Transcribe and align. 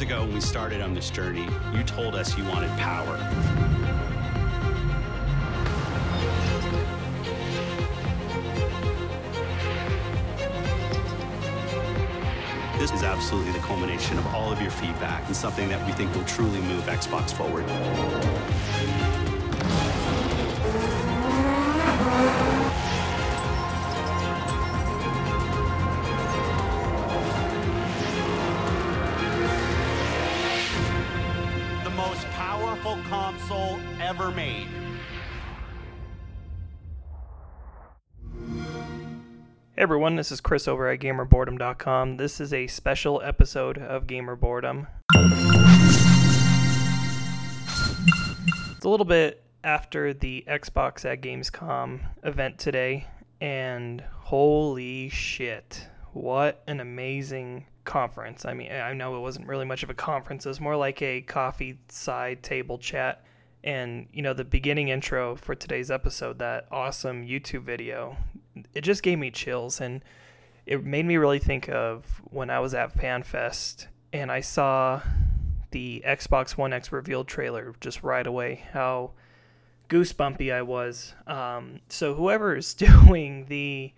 years 0.00 0.10
ago 0.10 0.22
when 0.22 0.34
we 0.34 0.40
started 0.40 0.80
on 0.80 0.94
this 0.94 1.10
journey, 1.10 1.46
you 1.74 1.82
told 1.82 2.14
us 2.14 2.36
you 2.36 2.44
wanted 2.44 2.70
power. 2.78 3.16
This 12.78 12.92
is 12.92 13.02
absolutely 13.02 13.52
the 13.52 13.58
culmination 13.58 14.16
of 14.18 14.26
all 14.28 14.50
of 14.50 14.60
your 14.62 14.70
feedback 14.70 15.26
and 15.26 15.36
something 15.36 15.68
that 15.68 15.84
we 15.86 15.92
think 15.92 16.14
will 16.14 16.24
truly 16.24 16.60
move 16.60 16.84
Xbox 16.84 17.32
forward. 17.32 17.66
Most 32.08 32.26
powerful 32.28 32.96
console 33.10 33.78
ever 34.00 34.30
made. 34.30 34.66
Hey 39.76 39.82
everyone, 39.82 40.16
this 40.16 40.32
is 40.32 40.40
Chris 40.40 40.66
over 40.66 40.88
at 40.88 41.00
GamerBoredom.com. 41.00 42.16
This 42.16 42.40
is 42.40 42.54
a 42.54 42.68
special 42.68 43.20
episode 43.22 43.76
of 43.76 44.06
Gamer 44.06 44.34
Boredom. 44.34 44.86
It's 48.76 48.84
a 48.86 48.88
little 48.88 49.04
bit 49.04 49.44
after 49.62 50.14
the 50.14 50.42
Xbox 50.48 51.04
at 51.04 51.20
Gamescom 51.20 52.00
event 52.22 52.58
today, 52.58 53.08
and 53.42 54.02
holy 54.20 55.10
shit, 55.10 55.86
what 56.14 56.62
an 56.66 56.80
amazing 56.80 57.66
conference. 57.90 58.44
I 58.44 58.54
mean, 58.54 58.70
I 58.70 58.92
know 58.92 59.16
it 59.16 59.20
wasn't 59.20 59.48
really 59.48 59.64
much 59.64 59.82
of 59.82 59.90
a 59.90 59.94
conference, 59.94 60.46
it 60.46 60.48
was 60.48 60.60
more 60.60 60.76
like 60.76 61.02
a 61.02 61.22
coffee 61.22 61.80
side 61.88 62.40
table 62.40 62.78
chat. 62.78 63.24
And, 63.64 64.06
you 64.12 64.22
know, 64.22 64.32
the 64.32 64.44
beginning 64.44 64.88
intro 64.88 65.34
for 65.34 65.56
today's 65.56 65.90
episode, 65.90 66.38
that 66.38 66.68
awesome 66.70 67.26
YouTube 67.26 67.64
video, 67.64 68.16
it 68.74 68.82
just 68.82 69.02
gave 69.02 69.18
me 69.18 69.32
chills. 69.32 69.80
And 69.80 70.04
it 70.66 70.84
made 70.84 71.04
me 71.04 71.16
really 71.16 71.40
think 71.40 71.68
of 71.68 72.22
when 72.30 72.48
I 72.48 72.60
was 72.60 72.74
at 72.74 72.96
FanFest 72.96 73.88
and 74.12 74.30
I 74.30 74.40
saw 74.40 75.02
the 75.72 76.02
Xbox 76.06 76.52
One 76.52 76.72
X 76.72 76.92
reveal 76.92 77.24
trailer 77.24 77.74
just 77.80 78.04
right 78.04 78.26
away, 78.26 78.62
how 78.72 79.10
goosebumpy 79.88 80.54
I 80.54 80.62
was. 80.62 81.14
Um, 81.26 81.80
so, 81.88 82.14
whoever 82.14 82.56
is 82.56 82.72
doing 82.86 83.46
the 83.46 83.92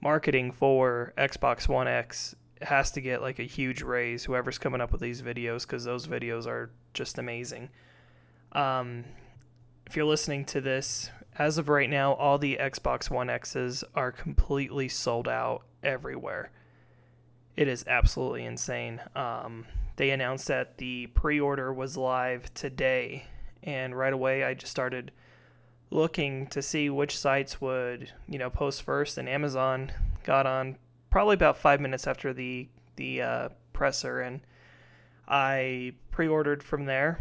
marketing 0.00 0.50
for 0.50 1.12
Xbox 1.16 1.68
One 1.68 1.86
X 1.86 2.34
has 2.62 2.90
to 2.92 3.00
get 3.00 3.22
like 3.22 3.38
a 3.38 3.44
huge 3.44 3.82
raise, 3.82 4.24
whoever's 4.24 4.58
coming 4.58 4.80
up 4.80 4.92
with 4.92 5.00
these 5.00 5.22
videos, 5.22 5.62
because 5.62 5.84
those 5.84 6.06
videos 6.06 6.46
are 6.46 6.70
just 6.94 7.18
amazing. 7.18 7.70
Um, 8.52 9.04
if 9.86 9.96
you're 9.96 10.04
listening 10.04 10.44
to 10.46 10.60
this, 10.60 11.10
as 11.38 11.58
of 11.58 11.68
right 11.68 11.88
now, 11.88 12.14
all 12.14 12.38
the 12.38 12.58
Xbox 12.60 13.10
One 13.10 13.30
X's 13.30 13.84
are 13.94 14.12
completely 14.12 14.88
sold 14.88 15.28
out 15.28 15.62
everywhere. 15.82 16.50
It 17.56 17.68
is 17.68 17.84
absolutely 17.86 18.44
insane. 18.44 19.00
Um, 19.14 19.66
they 19.96 20.10
announced 20.10 20.48
that 20.48 20.78
the 20.78 21.08
pre 21.08 21.40
order 21.40 21.72
was 21.72 21.96
live 21.96 22.52
today, 22.54 23.24
and 23.62 23.96
right 23.96 24.12
away 24.12 24.44
I 24.44 24.54
just 24.54 24.70
started 24.70 25.12
looking 25.90 26.46
to 26.48 26.60
see 26.60 26.90
which 26.90 27.18
sites 27.18 27.60
would, 27.60 28.12
you 28.28 28.38
know, 28.38 28.50
post 28.50 28.82
first, 28.82 29.18
and 29.18 29.28
Amazon 29.28 29.92
got 30.24 30.46
on 30.46 30.76
probably 31.10 31.34
about 31.34 31.58
five 31.58 31.80
minutes 31.80 32.06
after 32.06 32.32
the 32.32 32.68
the 32.96 33.22
uh, 33.22 33.48
presser, 33.72 34.20
and 34.20 34.40
I 35.26 35.92
pre-ordered 36.10 36.62
from 36.62 36.86
there. 36.86 37.20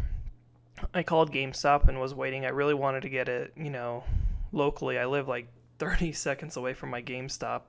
I 0.93 1.03
called 1.03 1.31
GameStop 1.31 1.87
and 1.87 1.99
was 1.99 2.13
waiting. 2.13 2.45
I 2.45 2.49
really 2.49 2.73
wanted 2.73 3.01
to 3.01 3.09
get 3.09 3.27
it, 3.29 3.53
you 3.55 3.69
know, 3.69 4.03
locally. 4.51 4.97
I 4.97 5.05
live 5.05 5.27
like 5.27 5.47
30 5.79 6.11
seconds 6.13 6.57
away 6.57 6.73
from 6.73 6.89
my 6.89 7.01
GameStop, 7.01 7.61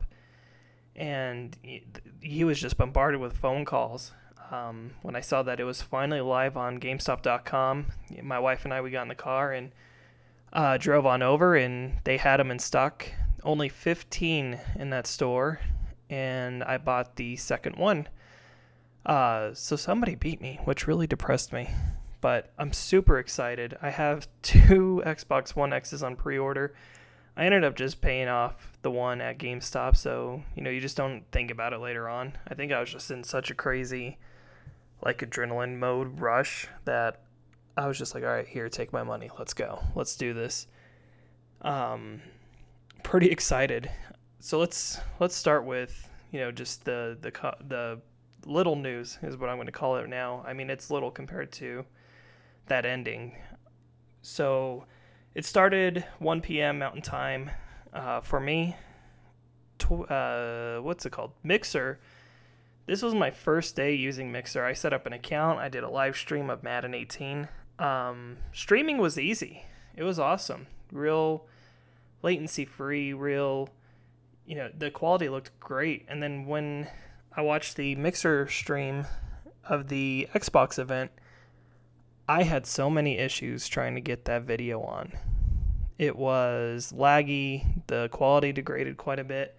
and 0.96 1.56
he- 2.22 2.44
was 2.44 2.60
just 2.60 2.76
bombarded 2.78 3.20
with 3.20 3.36
phone 3.36 3.64
calls. 3.64 4.12
Um, 4.50 4.92
when 5.02 5.14
I 5.14 5.20
saw 5.20 5.42
that 5.42 5.60
it 5.60 5.64
was 5.64 5.82
finally 5.82 6.22
live 6.22 6.56
on 6.56 6.80
GameStop.com, 6.80 7.86
my 8.22 8.38
wife 8.38 8.64
and 8.64 8.72
I 8.72 8.80
we 8.80 8.90
got 8.90 9.02
in 9.02 9.08
the 9.08 9.14
car 9.14 9.52
and 9.52 9.72
uh, 10.54 10.78
drove 10.78 11.04
on 11.04 11.22
over, 11.22 11.54
and 11.54 11.98
they 12.04 12.16
had 12.16 12.38
them 12.38 12.50
in 12.50 12.58
stock. 12.58 13.06
Only 13.42 13.68
15 13.68 14.58
in 14.78 14.90
that 14.90 15.06
store, 15.06 15.60
and 16.10 16.64
I 16.64 16.78
bought 16.78 17.16
the 17.16 17.36
second 17.36 17.76
one. 17.76 18.08
Uh, 19.04 19.54
so 19.54 19.76
somebody 19.76 20.14
beat 20.14 20.40
me, 20.40 20.60
which 20.64 20.86
really 20.86 21.06
depressed 21.06 21.52
me. 21.52 21.70
But 22.20 22.52
I'm 22.58 22.72
super 22.72 23.18
excited. 23.18 23.76
I 23.80 23.90
have 23.90 24.28
two 24.42 25.02
Xbox 25.06 25.56
One 25.56 25.72
X's 25.72 26.02
on 26.02 26.16
pre-order. 26.16 26.74
I 27.36 27.44
ended 27.44 27.62
up 27.62 27.76
just 27.76 28.00
paying 28.00 28.26
off 28.26 28.72
the 28.82 28.90
one 28.90 29.20
at 29.20 29.38
GameStop, 29.38 29.96
so 29.96 30.42
you 30.56 30.62
know 30.62 30.70
you 30.70 30.80
just 30.80 30.96
don't 30.96 31.22
think 31.30 31.52
about 31.52 31.72
it 31.72 31.78
later 31.78 32.08
on. 32.08 32.32
I 32.48 32.54
think 32.54 32.72
I 32.72 32.80
was 32.80 32.90
just 32.90 33.12
in 33.12 33.22
such 33.22 33.52
a 33.52 33.54
crazy, 33.54 34.18
like 35.04 35.20
adrenaline 35.20 35.78
mode 35.78 36.20
rush 36.20 36.66
that 36.84 37.22
I 37.76 37.86
was 37.86 37.96
just 37.96 38.12
like, 38.12 38.24
all 38.24 38.30
right, 38.30 38.46
here, 38.46 38.68
take 38.68 38.92
my 38.92 39.04
money, 39.04 39.30
let's 39.38 39.54
go, 39.54 39.84
let's 39.94 40.16
do 40.16 40.34
this. 40.34 40.66
Um, 41.62 42.22
pretty 43.04 43.26
excited. 43.30 43.88
So 44.40 44.58
let's 44.58 45.00
let's 45.18 45.34
start 45.34 45.64
with 45.64 46.08
you 46.30 46.40
know 46.40 46.52
just 46.52 46.84
the 46.84 47.18
the 47.20 47.30
the 47.66 48.00
little 48.46 48.76
news 48.76 49.18
is 49.22 49.36
what 49.36 49.50
I'm 49.50 49.56
going 49.56 49.66
to 49.66 49.72
call 49.72 49.96
it 49.96 50.08
now. 50.08 50.44
I 50.46 50.52
mean, 50.52 50.70
it's 50.70 50.90
little 50.90 51.10
compared 51.10 51.52
to 51.52 51.84
that 52.66 52.86
ending. 52.86 53.36
So 54.22 54.84
it 55.34 55.44
started 55.44 56.04
1 56.18 56.40
p.m. 56.40 56.78
Mountain 56.78 57.02
Time 57.02 57.50
uh, 57.92 58.20
for 58.20 58.40
me. 58.40 58.76
Tw- 59.78 60.10
uh, 60.10 60.78
what's 60.80 61.04
it 61.06 61.10
called? 61.10 61.32
Mixer. 61.42 62.00
This 62.86 63.02
was 63.02 63.14
my 63.14 63.30
first 63.30 63.76
day 63.76 63.94
using 63.94 64.32
Mixer. 64.32 64.64
I 64.64 64.72
set 64.72 64.92
up 64.92 65.06
an 65.06 65.12
account. 65.12 65.58
I 65.58 65.68
did 65.68 65.84
a 65.84 65.90
live 65.90 66.16
stream 66.16 66.48
of 66.48 66.62
Madden 66.62 66.94
18. 66.94 67.48
Um, 67.78 68.38
streaming 68.52 68.98
was 68.98 69.18
easy. 69.18 69.64
It 69.94 70.04
was 70.04 70.18
awesome. 70.18 70.66
Real 70.90 71.46
latency 72.22 72.64
free. 72.64 73.12
Real. 73.12 73.68
You 74.48 74.54
know 74.54 74.70
the 74.76 74.90
quality 74.90 75.28
looked 75.28 75.50
great. 75.60 76.06
And 76.08 76.22
then 76.22 76.46
when 76.46 76.88
I 77.36 77.42
watched 77.42 77.76
the 77.76 77.94
Mixer 77.96 78.48
stream 78.48 79.06
of 79.68 79.88
the 79.88 80.26
Xbox 80.34 80.78
event, 80.78 81.10
I 82.26 82.44
had 82.44 82.64
so 82.64 82.88
many 82.88 83.18
issues 83.18 83.68
trying 83.68 83.94
to 83.94 84.00
get 84.00 84.24
that 84.24 84.44
video 84.44 84.80
on. 84.80 85.12
It 85.98 86.16
was 86.16 86.94
laggy, 86.96 87.82
the 87.88 88.08
quality 88.08 88.50
degraded 88.52 88.96
quite 88.96 89.18
a 89.18 89.24
bit. 89.24 89.54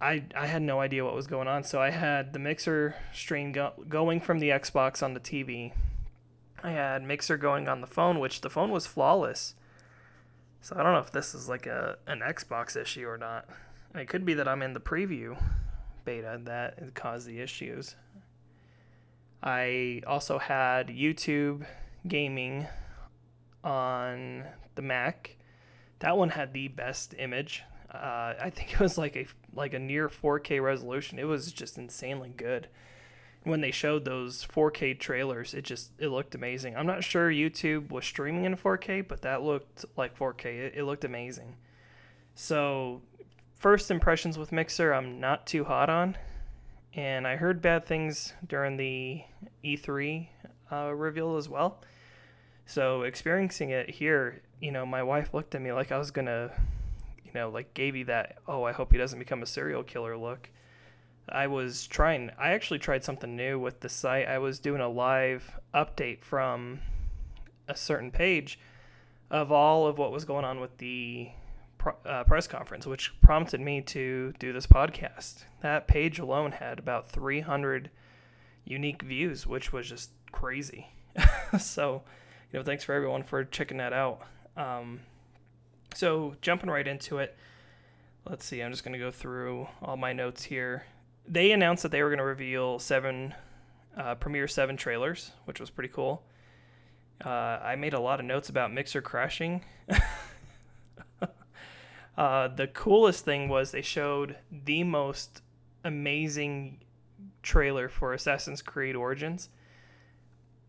I, 0.00 0.24
I 0.34 0.46
had 0.46 0.62
no 0.62 0.80
idea 0.80 1.04
what 1.04 1.14
was 1.14 1.28
going 1.28 1.46
on, 1.46 1.62
so 1.62 1.80
I 1.80 1.90
had 1.90 2.32
the 2.32 2.40
Mixer 2.40 2.96
stream 3.14 3.52
go, 3.52 3.74
going 3.88 4.20
from 4.20 4.40
the 4.40 4.48
Xbox 4.48 5.04
on 5.04 5.14
the 5.14 5.20
TV. 5.20 5.72
I 6.64 6.72
had 6.72 7.04
Mixer 7.04 7.36
going 7.36 7.68
on 7.68 7.80
the 7.80 7.86
phone, 7.86 8.18
which 8.18 8.40
the 8.40 8.50
phone 8.50 8.70
was 8.70 8.88
flawless. 8.88 9.54
So 10.60 10.76
I 10.76 10.82
don't 10.82 10.92
know 10.92 10.98
if 10.98 11.12
this 11.12 11.34
is 11.34 11.48
like 11.48 11.66
a 11.66 11.96
an 12.06 12.20
Xbox 12.20 12.76
issue 12.76 13.06
or 13.06 13.18
not. 13.18 13.48
It 13.94 14.08
could 14.08 14.24
be 14.24 14.34
that 14.34 14.48
I'm 14.48 14.62
in 14.62 14.74
the 14.74 14.80
preview 14.80 15.36
beta 16.04 16.40
that 16.44 16.94
caused 16.94 17.26
the 17.26 17.40
issues. 17.40 17.96
I 19.42 20.02
also 20.06 20.38
had 20.38 20.88
YouTube 20.88 21.66
gaming 22.08 22.66
on 23.62 24.44
the 24.74 24.82
Mac. 24.82 25.36
That 25.98 26.16
one 26.16 26.30
had 26.30 26.52
the 26.52 26.68
best 26.68 27.14
image. 27.18 27.62
Uh, 27.92 28.34
I 28.40 28.50
think 28.50 28.72
it 28.72 28.80
was 28.80 28.96
like 28.96 29.16
a 29.16 29.26
like 29.54 29.74
a 29.74 29.78
near 29.78 30.08
4K 30.08 30.62
resolution. 30.62 31.18
It 31.18 31.24
was 31.24 31.52
just 31.52 31.78
insanely 31.78 32.32
good. 32.36 32.68
When 33.46 33.60
they 33.60 33.70
showed 33.70 34.04
those 34.04 34.44
4K 34.44 34.98
trailers, 34.98 35.54
it 35.54 35.62
just 35.62 35.92
it 35.98 36.08
looked 36.08 36.34
amazing. 36.34 36.76
I'm 36.76 36.86
not 36.86 37.04
sure 37.04 37.30
YouTube 37.30 37.90
was 37.90 38.04
streaming 38.04 38.44
in 38.44 38.56
4K, 38.56 39.06
but 39.06 39.22
that 39.22 39.42
looked 39.42 39.84
like 39.96 40.18
4K. 40.18 40.46
It, 40.46 40.74
it 40.76 40.84
looked 40.84 41.04
amazing. 41.04 41.54
So, 42.34 43.02
first 43.54 43.90
impressions 43.90 44.36
with 44.36 44.50
Mixer, 44.50 44.92
I'm 44.92 45.20
not 45.20 45.46
too 45.46 45.64
hot 45.64 45.88
on 45.88 46.16
and 46.96 47.26
I 47.28 47.36
heard 47.36 47.60
bad 47.60 47.84
things 47.84 48.32
during 48.48 48.78
the 48.78 49.22
E3 49.62 50.28
uh, 50.72 50.92
reveal 50.94 51.36
as 51.36 51.48
well. 51.48 51.82
So 52.64 53.02
experiencing 53.02 53.70
it 53.70 53.90
here, 53.90 54.40
you 54.60 54.72
know, 54.72 54.86
my 54.86 55.02
wife 55.02 55.34
looked 55.34 55.54
at 55.54 55.60
me 55.60 55.72
like 55.72 55.92
I 55.92 55.98
was 55.98 56.10
gonna, 56.10 56.50
you 57.22 57.30
know, 57.34 57.50
like 57.50 57.74
gave 57.74 57.94
you 57.94 58.06
that. 58.06 58.38
Oh, 58.48 58.64
I 58.64 58.72
hope 58.72 58.92
he 58.92 58.98
doesn't 58.98 59.18
become 59.18 59.42
a 59.42 59.46
serial 59.46 59.82
killer 59.82 60.16
look. 60.16 60.50
I 61.28 61.46
was 61.46 61.86
trying. 61.86 62.30
I 62.38 62.50
actually 62.50 62.78
tried 62.78 63.04
something 63.04 63.34
new 63.34 63.58
with 63.58 63.80
the 63.80 63.88
site. 63.88 64.28
I 64.28 64.38
was 64.38 64.58
doing 64.58 64.80
a 64.80 64.88
live 64.88 65.58
update 65.74 66.22
from 66.22 66.80
a 67.68 67.76
certain 67.76 68.10
page 68.10 68.58
of 69.30 69.50
all 69.50 69.86
of 69.86 69.98
what 69.98 70.12
was 70.12 70.24
going 70.24 70.44
on 70.44 70.60
with 70.60 70.78
the 70.78 71.30
uh, 72.04 72.24
press 72.24 72.46
conference, 72.46 72.86
which 72.86 73.12
prompted 73.20 73.60
me 73.60 73.80
to 73.80 74.32
do 74.38 74.52
this 74.52 74.66
podcast. 74.66 75.44
That 75.62 75.88
page 75.88 76.18
alone 76.18 76.52
had 76.52 76.78
about 76.78 77.10
300 77.10 77.90
unique 78.64 79.02
views, 79.02 79.46
which 79.46 79.72
was 79.72 79.88
just 79.88 80.10
crazy. 80.32 80.88
so, 81.58 82.02
you 82.52 82.58
know, 82.58 82.64
thanks 82.64 82.84
for 82.84 82.92
everyone 82.92 83.22
for 83.22 83.44
checking 83.44 83.78
that 83.78 83.92
out. 83.92 84.20
Um, 84.56 85.00
so, 85.94 86.34
jumping 86.40 86.70
right 86.70 86.86
into 86.86 87.18
it, 87.18 87.36
let's 88.28 88.44
see, 88.44 88.62
I'm 88.62 88.70
just 88.70 88.84
going 88.84 88.92
to 88.92 88.98
go 88.98 89.10
through 89.10 89.68
all 89.82 89.96
my 89.96 90.12
notes 90.12 90.44
here. 90.44 90.84
They 91.28 91.52
announced 91.52 91.82
that 91.82 91.92
they 91.92 92.02
were 92.02 92.08
going 92.08 92.18
to 92.18 92.24
reveal 92.24 92.78
seven, 92.78 93.34
uh, 93.96 94.14
Premiere 94.16 94.48
7 94.48 94.76
trailers, 94.76 95.32
which 95.44 95.60
was 95.60 95.70
pretty 95.70 95.92
cool. 95.92 96.22
Uh, 97.24 97.28
I 97.28 97.76
made 97.76 97.94
a 97.94 98.00
lot 98.00 98.20
of 98.20 98.26
notes 98.26 98.48
about 98.48 98.72
Mixer 98.72 99.00
crashing. 99.00 99.64
uh, 102.18 102.48
the 102.48 102.66
coolest 102.68 103.24
thing 103.24 103.48
was 103.48 103.70
they 103.70 103.82
showed 103.82 104.36
the 104.50 104.84
most 104.84 105.42
amazing 105.84 106.80
trailer 107.42 107.88
for 107.88 108.12
Assassin's 108.12 108.62
Creed 108.62 108.96
Origins. 108.96 109.48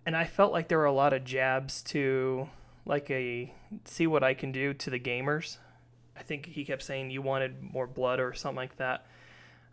And 0.06 0.15
I 0.15 0.25
felt 0.25 0.53
like 0.53 0.69
there 0.69 0.77
were 0.77 0.86
a 0.86 0.94
lot 0.94 1.12
of 1.12 1.25
jabs 1.25 1.81
to 1.83 2.48
like 2.86 3.10
a 3.12 3.53
see 3.83 4.07
what 4.07 4.24
I 4.24 4.33
can 4.33 4.53
do 4.53 4.74
to 4.74 4.89
the 4.89 5.00
gamers. 5.00 5.57
I 6.15 6.24
think 6.24 6.45
he 6.45 6.63
kept 6.63 6.81
saying 6.81 7.12
you 7.12 7.21
wanted 7.21 7.62
more 7.62 7.88
blood 7.88 8.19
or 8.19 8.33
something 8.33 8.56
like 8.56 8.77
that. 8.77 9.06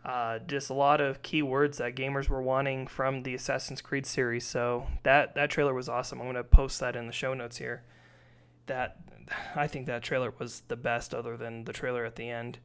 Uh, 0.05 0.37
just 0.37 0.69
a 0.69 0.73
lot 0.73 1.01
of 1.01 1.23
keywords 1.23 1.77
that 1.77 1.95
gamers 1.95 2.29
were 2.29 2.41
wanting 2.41 2.85
from 2.85 3.23
the 3.23 3.33
Assassin's 3.33 3.81
Creed 3.81 4.05
series. 4.05 4.45
So 4.45 4.85
that 5.01 5.33
that 5.33 5.49
trailer 5.49 5.73
was 5.73 5.89
awesome. 5.89 6.21
I'm 6.21 6.27
gonna 6.27 6.43
post 6.43 6.79
that 6.79 6.95
in 6.95 7.07
the 7.07 7.11
show 7.11 7.33
notes 7.33 7.57
here. 7.57 7.83
That 8.67 8.97
I 9.55 9.65
think 9.65 9.87
that 9.87 10.03
trailer 10.03 10.31
was 10.37 10.61
the 10.67 10.75
best, 10.75 11.15
other 11.15 11.37
than 11.37 11.63
the 11.63 11.73
trailer 11.73 12.05
at 12.05 12.17
the 12.17 12.29
end. 12.29 12.59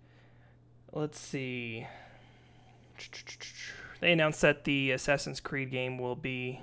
Let's 0.93 1.19
see. 1.19 1.87
They 4.01 4.13
announced 4.13 4.41
that 4.41 4.65
the 4.65 4.93
Assassin's 4.93 5.41
Creed 5.41 5.71
game 5.71 5.99
will 5.99 6.17
be 6.17 6.63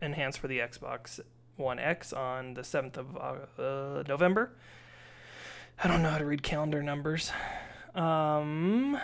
enhanced 0.00 0.38
for 0.38 0.46
the 0.46 0.60
Xbox 0.60 1.18
One 1.56 1.80
X 1.80 2.12
on 2.12 2.54
the 2.54 2.60
7th 2.60 2.96
of 2.96 3.16
uh, 3.58 4.04
November. 4.06 4.52
I 5.82 5.88
don't 5.88 6.02
know 6.02 6.10
how 6.10 6.18
to 6.18 6.24
read 6.24 6.44
calendar 6.44 6.84
numbers. 6.84 7.32
Um, 7.96 9.00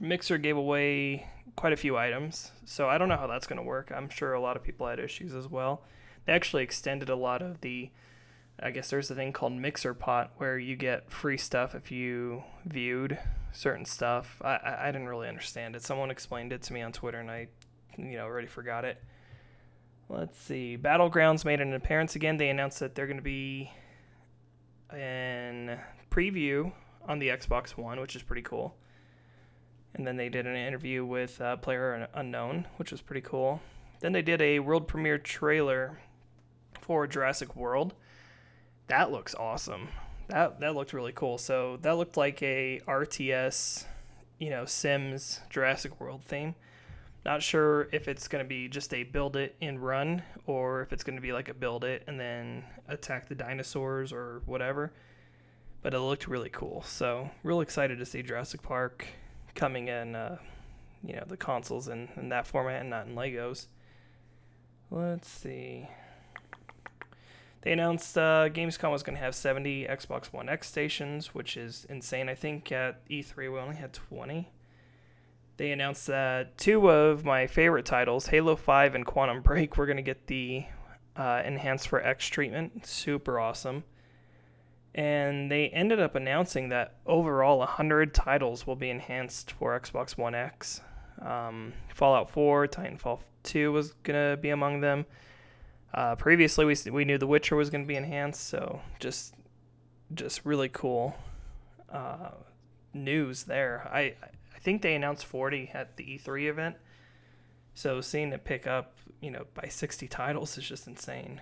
Mixer 0.00 0.38
gave 0.38 0.56
away 0.56 1.26
quite 1.56 1.72
a 1.72 1.76
few 1.76 1.96
items, 1.96 2.52
so 2.64 2.88
I 2.88 2.98
don't 2.98 3.08
know 3.08 3.16
how 3.16 3.26
that's 3.26 3.46
going 3.46 3.58
to 3.58 3.62
work. 3.62 3.92
I'm 3.94 4.08
sure 4.08 4.32
a 4.32 4.40
lot 4.40 4.56
of 4.56 4.62
people 4.62 4.86
had 4.86 4.98
issues 4.98 5.34
as 5.34 5.48
well. 5.48 5.82
They 6.26 6.32
actually 6.32 6.62
extended 6.62 7.08
a 7.08 7.16
lot 7.16 7.42
of 7.42 7.60
the. 7.60 7.90
I 8.60 8.70
guess 8.70 8.88
there's 8.88 9.10
a 9.10 9.16
thing 9.16 9.32
called 9.32 9.52
Mixer 9.52 9.94
Pot 9.94 10.32
where 10.36 10.56
you 10.58 10.76
get 10.76 11.10
free 11.10 11.36
stuff 11.36 11.74
if 11.74 11.90
you 11.90 12.44
viewed 12.64 13.18
certain 13.52 13.84
stuff. 13.84 14.40
I, 14.42 14.54
I, 14.54 14.88
I 14.88 14.92
didn't 14.92 15.08
really 15.08 15.28
understand 15.28 15.74
it. 15.74 15.82
Someone 15.82 16.10
explained 16.10 16.52
it 16.52 16.62
to 16.62 16.72
me 16.72 16.80
on 16.80 16.92
Twitter, 16.92 17.18
and 17.18 17.30
I, 17.30 17.48
you 17.98 18.16
know, 18.16 18.24
already 18.24 18.46
forgot 18.46 18.84
it. 18.84 19.02
Let's 20.08 20.38
see. 20.38 20.78
Battlegrounds 20.80 21.44
made 21.44 21.60
an 21.60 21.72
appearance 21.74 22.14
again. 22.14 22.36
They 22.36 22.48
announced 22.48 22.78
that 22.80 22.94
they're 22.94 23.06
going 23.06 23.16
to 23.16 23.22
be 23.22 23.72
in 24.92 25.78
preview 26.10 26.72
on 27.08 27.18
the 27.18 27.28
Xbox 27.28 27.70
One, 27.70 28.00
which 28.00 28.14
is 28.14 28.22
pretty 28.22 28.42
cool. 28.42 28.76
And 29.94 30.06
then 30.06 30.16
they 30.16 30.28
did 30.28 30.46
an 30.46 30.56
interview 30.56 31.04
with 31.04 31.40
uh, 31.40 31.56
Player 31.56 32.08
Unknown, 32.14 32.66
which 32.76 32.90
was 32.90 33.00
pretty 33.00 33.20
cool. 33.20 33.60
Then 34.00 34.12
they 34.12 34.22
did 34.22 34.42
a 34.42 34.58
world 34.58 34.88
premiere 34.88 35.18
trailer 35.18 35.98
for 36.80 37.06
Jurassic 37.06 37.56
World. 37.56 37.94
That 38.88 39.12
looks 39.12 39.34
awesome. 39.34 39.88
That 40.28 40.60
that 40.60 40.74
looked 40.74 40.92
really 40.92 41.12
cool. 41.12 41.38
So 41.38 41.78
that 41.82 41.96
looked 41.96 42.16
like 42.16 42.42
a 42.42 42.80
RTS, 42.86 43.84
you 44.38 44.50
know, 44.50 44.64
Sims 44.64 45.40
Jurassic 45.48 46.00
World 46.00 46.22
theme. 46.22 46.54
Not 47.24 47.42
sure 47.42 47.88
if 47.92 48.06
it's 48.08 48.28
going 48.28 48.44
to 48.44 48.48
be 48.48 48.68
just 48.68 48.92
a 48.92 49.04
build 49.04 49.36
it 49.36 49.56
and 49.62 49.82
run 49.82 50.22
or 50.46 50.82
if 50.82 50.92
it's 50.92 51.02
going 51.02 51.16
to 51.16 51.22
be 51.22 51.32
like 51.32 51.48
a 51.48 51.54
build 51.54 51.84
it 51.84 52.02
and 52.06 52.20
then 52.20 52.64
attack 52.86 53.28
the 53.28 53.34
dinosaurs 53.34 54.12
or 54.12 54.42
whatever. 54.44 54.92
But 55.80 55.94
it 55.94 56.00
looked 56.00 56.28
really 56.28 56.50
cool. 56.50 56.82
So, 56.82 57.30
real 57.42 57.62
excited 57.62 57.98
to 57.98 58.06
see 58.06 58.22
Jurassic 58.22 58.62
Park 58.62 59.06
coming 59.54 59.88
in, 59.88 60.14
uh, 60.14 60.38
you 61.04 61.14
know, 61.14 61.24
the 61.26 61.36
consoles 61.36 61.88
in, 61.88 62.08
in 62.16 62.28
that 62.30 62.46
format 62.46 62.80
and 62.80 62.90
not 62.90 63.06
in 63.06 63.14
Legos. 63.14 63.66
Let's 64.90 65.28
see. 65.28 65.88
They 67.62 67.72
announced 67.72 68.18
uh, 68.18 68.50
Gamescom 68.50 68.92
was 68.92 69.02
going 69.02 69.16
to 69.16 69.22
have 69.22 69.34
70 69.34 69.86
Xbox 69.86 70.26
One 70.26 70.48
X 70.48 70.68
stations, 70.68 71.34
which 71.34 71.56
is 71.56 71.86
insane. 71.88 72.28
I 72.28 72.34
think 72.34 72.70
at 72.70 73.08
E3 73.08 73.36
we 73.52 73.58
only 73.58 73.76
had 73.76 73.92
20 73.92 74.48
they 75.56 75.70
announced 75.70 76.06
that 76.08 76.58
two 76.58 76.88
of 76.88 77.24
my 77.24 77.46
favorite 77.46 77.86
titles, 77.86 78.26
Halo 78.26 78.56
5 78.56 78.94
and 78.94 79.06
Quantum 79.06 79.40
Break, 79.42 79.76
were 79.76 79.86
going 79.86 79.96
to 79.96 80.02
get 80.02 80.26
the 80.26 80.64
uh, 81.16 81.42
Enhanced 81.44 81.88
for 81.88 82.02
X 82.02 82.26
treatment. 82.26 82.86
Super 82.86 83.38
awesome. 83.38 83.84
And 84.94 85.50
they 85.50 85.68
ended 85.70 85.98
up 85.98 86.14
announcing 86.14 86.68
that 86.68 86.94
overall 87.04 87.58
100 87.58 88.14
titles 88.14 88.66
will 88.66 88.76
be 88.76 88.90
enhanced 88.90 89.50
for 89.52 89.78
Xbox 89.78 90.16
One 90.16 90.34
X. 90.34 90.80
Um, 91.20 91.72
Fallout 91.92 92.30
4, 92.30 92.68
Titanfall 92.68 93.20
2 93.42 93.72
was 93.72 93.94
to 94.04 94.38
be 94.40 94.50
among 94.50 94.80
them. 94.80 95.06
Uh, 95.92 96.16
previously, 96.16 96.64
we, 96.64 96.76
we 96.90 97.04
knew 97.04 97.18
The 97.18 97.26
Witcher 97.26 97.56
was 97.56 97.70
to 97.70 97.86
be 97.86 97.96
enhanced, 97.96 98.48
so 98.48 98.80
just 98.98 99.34
just 100.12 100.44
really 100.44 100.68
cool 100.68 101.16
uh, 101.90 102.30
news 102.92 103.44
there. 103.44 103.88
I 103.92 104.14
I 104.54 104.58
think 104.58 104.82
they 104.82 104.94
announced 104.94 105.24
40 105.24 105.70
at 105.72 105.96
the 105.96 106.04
E3 106.04 106.48
event. 106.48 106.76
So 107.74 108.00
seeing 108.00 108.32
it 108.32 108.44
pick 108.44 108.66
up, 108.66 108.98
you 109.20 109.30
know, 109.30 109.44
by 109.54 109.68
60 109.68 110.08
titles 110.08 110.56
is 110.56 110.64
just 110.64 110.86
insane. 110.86 111.40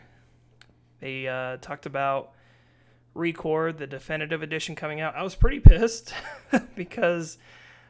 They 1.00 1.28
uh, 1.28 1.58
talked 1.58 1.86
about 1.86 2.32
ReCore, 3.14 3.76
the 3.76 3.86
definitive 3.86 4.42
edition 4.42 4.74
coming 4.74 5.00
out. 5.00 5.14
I 5.14 5.22
was 5.22 5.34
pretty 5.34 5.60
pissed 5.60 6.14
because 6.74 7.38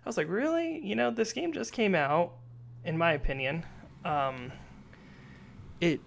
I 0.04 0.08
was 0.08 0.16
like, 0.16 0.28
really? 0.28 0.80
You 0.82 0.96
know, 0.96 1.10
this 1.10 1.32
game 1.32 1.52
just 1.52 1.72
came 1.72 1.94
out, 1.94 2.32
in 2.84 2.98
my 2.98 3.12
opinion. 3.12 3.64
Um, 4.04 4.52
it 5.80 6.00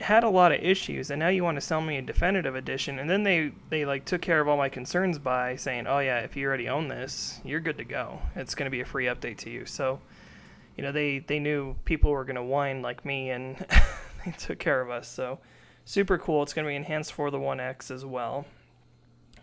had 0.00 0.24
a 0.24 0.28
lot 0.28 0.52
of 0.52 0.60
issues 0.60 1.10
and 1.10 1.20
now 1.20 1.28
you 1.28 1.44
want 1.44 1.56
to 1.56 1.60
sell 1.60 1.80
me 1.80 1.96
a 1.96 2.02
definitive 2.02 2.56
edition 2.56 2.98
and 2.98 3.08
then 3.08 3.22
they 3.22 3.52
they 3.70 3.84
like 3.84 4.04
took 4.04 4.20
care 4.20 4.40
of 4.40 4.48
all 4.48 4.56
my 4.56 4.68
concerns 4.68 5.18
by 5.18 5.54
saying 5.54 5.86
oh 5.86 6.00
yeah 6.00 6.18
if 6.18 6.36
you 6.36 6.46
already 6.46 6.68
own 6.68 6.88
this 6.88 7.40
you're 7.44 7.60
good 7.60 7.78
to 7.78 7.84
go 7.84 8.20
it's 8.34 8.56
going 8.56 8.66
to 8.66 8.70
be 8.70 8.80
a 8.80 8.84
free 8.84 9.06
update 9.06 9.38
to 9.38 9.50
you 9.50 9.64
so 9.64 10.00
you 10.76 10.82
know 10.82 10.90
they 10.90 11.20
they 11.20 11.38
knew 11.38 11.74
people 11.84 12.10
were 12.10 12.24
going 12.24 12.34
to 12.34 12.42
whine 12.42 12.82
like 12.82 13.04
me 13.04 13.30
and 13.30 13.64
they 14.24 14.32
took 14.32 14.58
care 14.58 14.80
of 14.80 14.90
us 14.90 15.08
so 15.08 15.38
super 15.84 16.18
cool 16.18 16.42
it's 16.42 16.52
going 16.52 16.64
to 16.64 16.70
be 16.70 16.76
enhanced 16.76 17.12
for 17.12 17.30
the 17.30 17.38
1x 17.38 17.90
as 17.90 18.04
well 18.04 18.46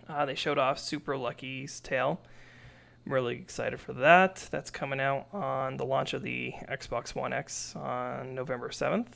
uh, 0.10 0.26
they 0.26 0.36
showed 0.36 0.58
off 0.58 0.80
super 0.80 1.18
lucky's 1.18 1.80
tale 1.80 2.20
I'm 3.06 3.14
really 3.14 3.36
excited 3.36 3.80
for 3.80 3.94
that 3.94 4.48
that's 4.52 4.70
coming 4.70 5.00
out 5.00 5.28
on 5.34 5.78
the 5.78 5.86
launch 5.86 6.14
of 6.14 6.22
the 6.22 6.54
xbox 6.70 7.16
one 7.16 7.34
x 7.34 7.76
on 7.76 8.36
november 8.36 8.70
7th 8.70 9.08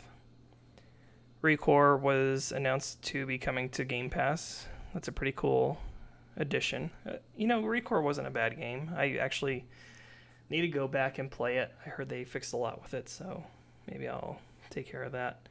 ReCore 1.46 2.00
was 2.00 2.52
announced 2.52 3.04
to 3.04 3.28
be 3.28 3.38
coming 3.38 3.70
to 3.70 3.86
Game 3.86 4.10
Pass. 4.10 4.66
That's 4.96 5.08
a 5.08 5.12
pretty 5.12 5.34
cool 5.34 5.78
addition. 6.38 6.90
Uh, 7.08 7.18
you 7.38 7.46
know, 7.46 7.62
ReCore 7.62 8.02
wasn't 8.02 8.28
a 8.28 8.32
bad 8.32 8.58
game. 8.58 8.92
I 8.98 9.18
actually 9.18 9.66
need 10.50 10.62
to 10.62 10.68
go 10.68 10.88
back 10.88 11.20
and 11.20 11.30
play 11.30 11.58
it. 11.58 11.72
I 11.86 11.90
heard 11.90 12.10
they 12.10 12.24
fixed 12.24 12.54
a 12.54 12.58
lot 12.58 12.82
with 12.82 12.96
it, 12.96 13.10
so 13.10 13.44
maybe 13.88 14.08
I'll 14.08 14.40
take 14.72 14.88
care 14.88 15.04
of 15.04 15.12
that. 15.12 15.48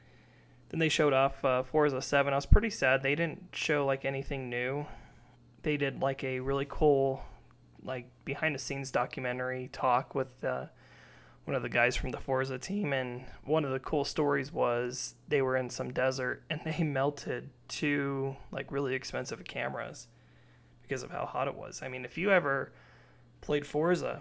Then 0.71 0.81
they 0.81 0.89
showed 0.89 1.13
off 1.13 1.45
uh, 1.45 1.63
Forza 1.63 2.03
7. 2.03 2.33
I 2.33 2.37
was 2.37 2.47
pretty 2.47 2.71
sad 2.71 3.03
they 3.03 3.15
didn't 3.15 3.49
show 3.53 3.87
like 3.87 4.05
anything 4.05 4.49
new. 4.49 4.87
They 5.63 5.77
did 5.77 6.01
like 6.01 6.25
a 6.25 6.41
really 6.41 6.67
cool, 6.69 7.23
like 7.83 8.11
behind 8.25 8.55
the 8.55 8.59
scenes 8.59 8.91
documentary 8.91 9.69
talk 9.73 10.15
with 10.15 10.45
uh, 10.45 10.67
one 11.45 11.55
of 11.55 11.63
the 11.63 11.69
guys 11.69 11.97
from 11.97 12.11
the 12.11 12.21
Forza 12.21 12.59
team, 12.59 12.93
and 12.93 13.25
one 13.45 13.65
of 13.65 13.71
the 13.71 13.79
cool 13.79 14.05
stories 14.05 14.53
was 14.53 15.15
they 15.29 15.43
were 15.43 15.57
in 15.57 15.71
some 15.71 15.93
desert 15.93 16.43
and 16.49 16.61
they 16.65 16.83
melted 16.85 17.51
two 17.69 18.37
like 18.51 18.73
really 18.73 18.95
expensive 18.95 19.43
cameras 19.45 20.09
because 20.83 21.03
of 21.03 21.11
how 21.11 21.27
hot 21.27 21.49
it 21.49 21.55
was. 21.55 21.83
I 21.83 21.89
mean, 21.89 22.05
if 22.05 22.19
you 22.19 22.31
ever 22.31 22.73
played 23.41 23.67
Forza, 23.67 24.21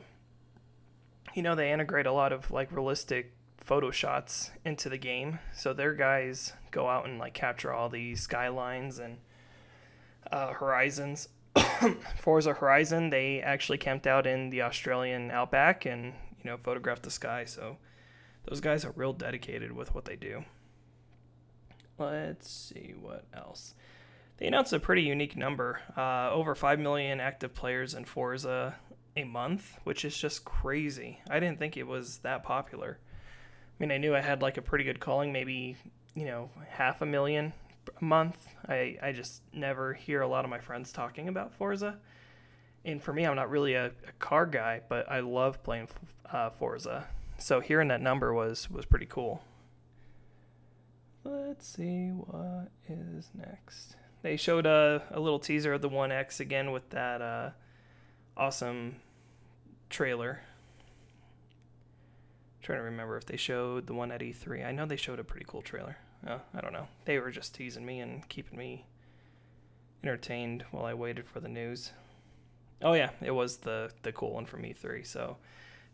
you 1.33 1.41
know 1.41 1.55
they 1.55 1.71
integrate 1.71 2.05
a 2.05 2.11
lot 2.11 2.31
of 2.33 2.51
like 2.51 2.71
realistic 2.71 3.33
photo 3.63 3.91
shots 3.91 4.51
into 4.65 4.89
the 4.89 4.97
game. 4.97 5.39
So 5.53 5.73
their 5.73 5.93
guys 5.93 6.53
go 6.71 6.87
out 6.87 7.07
and 7.07 7.19
like 7.19 7.33
capture 7.33 7.73
all 7.73 7.89
the 7.89 8.15
skylines 8.15 8.99
and 8.99 9.17
uh, 10.31 10.53
horizons. 10.53 11.29
Forza 12.19 12.53
Horizon, 12.53 13.09
they 13.09 13.41
actually 13.41 13.77
camped 13.77 14.07
out 14.07 14.25
in 14.25 14.49
the 14.49 14.63
Australian 14.63 15.31
outback 15.31 15.85
and 15.85 16.13
you 16.43 16.49
know, 16.49 16.57
photograph 16.57 17.01
the 17.01 17.11
sky. 17.11 17.45
So 17.45 17.77
those 18.45 18.59
guys 18.59 18.85
are 18.85 18.93
real 18.95 19.13
dedicated 19.13 19.71
with 19.71 19.93
what 19.95 20.05
they 20.05 20.15
do. 20.15 20.43
Let's 21.97 22.49
see 22.49 22.93
what 22.99 23.25
else. 23.33 23.75
They 24.37 24.47
announced 24.47 24.73
a 24.73 24.79
pretty 24.79 25.03
unique 25.03 25.37
number 25.37 25.79
uh, 25.95 26.31
over 26.31 26.55
5 26.55 26.79
million 26.79 27.19
active 27.19 27.53
players 27.53 27.93
in 27.93 28.03
Forza 28.05 28.75
a 29.15 29.23
month, 29.23 29.77
which 29.83 30.03
is 30.03 30.17
just 30.17 30.43
crazy. 30.43 31.19
I 31.29 31.39
didn't 31.39 31.59
think 31.59 31.77
it 31.77 31.87
was 31.87 32.17
that 32.19 32.43
popular. 32.43 32.99
Mean, 33.79 33.91
I 33.91 33.97
knew 33.97 34.15
I 34.15 34.21
had 34.21 34.41
like 34.41 34.57
a 34.57 34.61
pretty 34.61 34.83
good 34.83 34.99
calling, 34.99 35.31
maybe, 35.31 35.75
you 36.15 36.25
know, 36.25 36.49
half 36.69 37.01
a 37.01 37.05
million 37.05 37.53
a 37.99 38.03
month. 38.03 38.47
I, 38.67 38.97
I 39.01 39.11
just 39.11 39.41
never 39.53 39.93
hear 39.93 40.21
a 40.21 40.27
lot 40.27 40.45
of 40.45 40.49
my 40.49 40.59
friends 40.59 40.91
talking 40.91 41.27
about 41.27 41.53
Forza. 41.53 41.97
And 42.85 43.01
for 43.01 43.13
me, 43.13 43.25
I'm 43.25 43.35
not 43.35 43.49
really 43.49 43.75
a, 43.75 43.87
a 43.87 44.11
car 44.19 44.45
guy, 44.45 44.81
but 44.89 45.09
I 45.11 45.21
love 45.21 45.63
playing 45.63 45.87
uh, 46.31 46.49
Forza. 46.49 47.07
So 47.37 47.59
hearing 47.59 47.87
that 47.89 48.01
number 48.01 48.33
was 48.33 48.69
was 48.69 48.85
pretty 48.85 49.05
cool. 49.05 49.43
Let's 51.23 51.67
see 51.67 52.09
what 52.09 52.69
is 52.87 53.29
next. 53.33 53.95
They 54.21 54.37
showed 54.37 54.65
a, 54.65 55.03
a 55.11 55.19
little 55.19 55.39
teaser 55.39 55.73
of 55.73 55.81
the 55.81 55.89
One 55.89 56.11
X 56.11 56.39
again 56.39 56.71
with 56.71 56.89
that 56.91 57.21
uh, 57.21 57.49
awesome 58.35 58.97
trailer. 59.89 60.41
Trying 62.63 62.79
to 62.79 62.83
remember 62.83 63.17
if 63.17 63.25
they 63.25 63.37
showed 63.37 63.85
the 63.87 63.93
one 63.93 64.11
at 64.11 64.21
E3. 64.21 64.65
I 64.65 64.71
know 64.71 64.85
they 64.85 64.95
showed 64.95 65.19
a 65.19 65.23
pretty 65.23 65.45
cool 65.47 65.61
trailer. 65.61 65.97
Oh, 66.27 66.39
I 66.55 66.61
don't 66.61 66.73
know. 66.73 66.87
They 67.05 67.19
were 67.19 67.29
just 67.29 67.53
teasing 67.53 67.85
me 67.85 67.99
and 67.99 68.27
keeping 68.29 68.57
me 68.57 68.85
entertained 70.01 70.65
while 70.71 70.85
I 70.85 70.93
waited 70.93 71.27
for 71.27 71.39
the 71.39 71.49
news. 71.49 71.91
Oh 72.81 72.93
yeah, 72.93 73.11
it 73.21 73.31
was 73.31 73.57
the 73.57 73.91
the 74.01 74.11
cool 74.11 74.33
one 74.33 74.45
from 74.45 74.63
E3. 74.63 75.05
So 75.05 75.37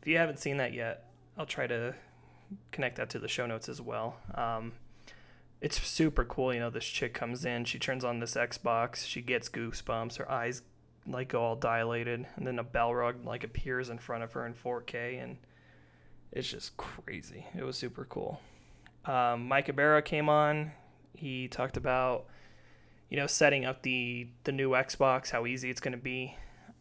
if 0.01 0.07
you 0.07 0.17
haven't 0.17 0.39
seen 0.39 0.57
that 0.57 0.73
yet, 0.73 1.09
I'll 1.38 1.45
try 1.45 1.67
to 1.67 1.95
connect 2.71 2.97
that 2.97 3.09
to 3.11 3.19
the 3.19 3.27
show 3.27 3.45
notes 3.45 3.69
as 3.69 3.81
well. 3.81 4.17
Um, 4.33 4.73
it's 5.61 5.81
super 5.81 6.23
cool. 6.23 6.53
You 6.53 6.59
know, 6.59 6.69
this 6.69 6.85
chick 6.85 7.13
comes 7.13 7.45
in, 7.45 7.65
she 7.65 7.79
turns 7.79 8.03
on 8.03 8.19
this 8.19 8.35
Xbox, 8.35 9.05
she 9.05 9.21
gets 9.21 9.49
goosebumps, 9.49 10.17
her 10.17 10.31
eyes 10.31 10.61
like 11.07 11.29
go 11.29 11.41
all 11.41 11.55
dilated, 11.55 12.25
and 12.35 12.47
then 12.47 12.59
a 12.59 12.63
Balrog 12.63 13.25
like 13.25 13.43
appears 13.43 13.89
in 13.89 13.97
front 13.97 14.23
of 14.23 14.33
her 14.33 14.45
in 14.45 14.53
4K, 14.53 15.21
and 15.21 15.38
it's 16.31 16.50
just 16.50 16.77
crazy. 16.77 17.45
It 17.57 17.63
was 17.63 17.77
super 17.77 18.05
cool. 18.05 18.39
Um, 19.05 19.48
Mike 19.48 19.69
Ibarra 19.69 20.01
came 20.01 20.29
on. 20.29 20.71
He 21.15 21.48
talked 21.48 21.77
about 21.77 22.25
you 23.09 23.17
know 23.17 23.27
setting 23.27 23.65
up 23.65 23.81
the 23.83 24.27
the 24.43 24.51
new 24.51 24.71
Xbox, 24.71 25.31
how 25.31 25.45
easy 25.45 25.69
it's 25.69 25.81
going 25.81 25.93
to 25.93 25.98
be. 25.98 26.36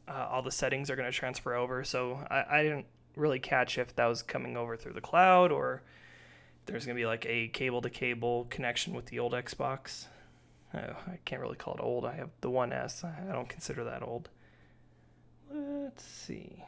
Uh, 0.06 0.26
all 0.30 0.42
the 0.42 0.50
settings 0.50 0.90
are 0.90 0.96
going 0.96 1.10
to 1.10 1.16
transfer 1.16 1.54
over. 1.54 1.84
So 1.84 2.24
I, 2.30 2.58
I 2.58 2.62
didn't 2.62 2.86
really 3.14 3.38
catch 3.38 3.78
if 3.78 3.94
that 3.96 4.06
was 4.06 4.22
coming 4.22 4.56
over 4.56 4.76
through 4.76 4.94
the 4.94 5.00
cloud 5.00 5.52
or 5.52 5.82
there's 6.66 6.86
going 6.86 6.96
to 6.96 7.00
be 7.00 7.06
like 7.06 7.26
a 7.26 7.48
cable 7.48 7.82
to 7.82 7.90
cable 7.90 8.46
connection 8.48 8.94
with 8.94 9.06
the 9.06 9.18
old 9.18 9.32
Xbox. 9.32 10.06
Oh, 10.74 10.78
I 10.78 11.18
can't 11.24 11.40
really 11.40 11.56
call 11.56 11.74
it 11.74 11.80
old. 11.80 12.04
I 12.04 12.14
have 12.14 12.30
the 12.40 12.50
One 12.50 12.72
S. 12.72 13.04
I 13.04 13.32
don't 13.32 13.48
consider 13.48 13.84
that 13.84 14.02
old. 14.02 14.28
Let's 15.50 16.04
see. 16.04 16.62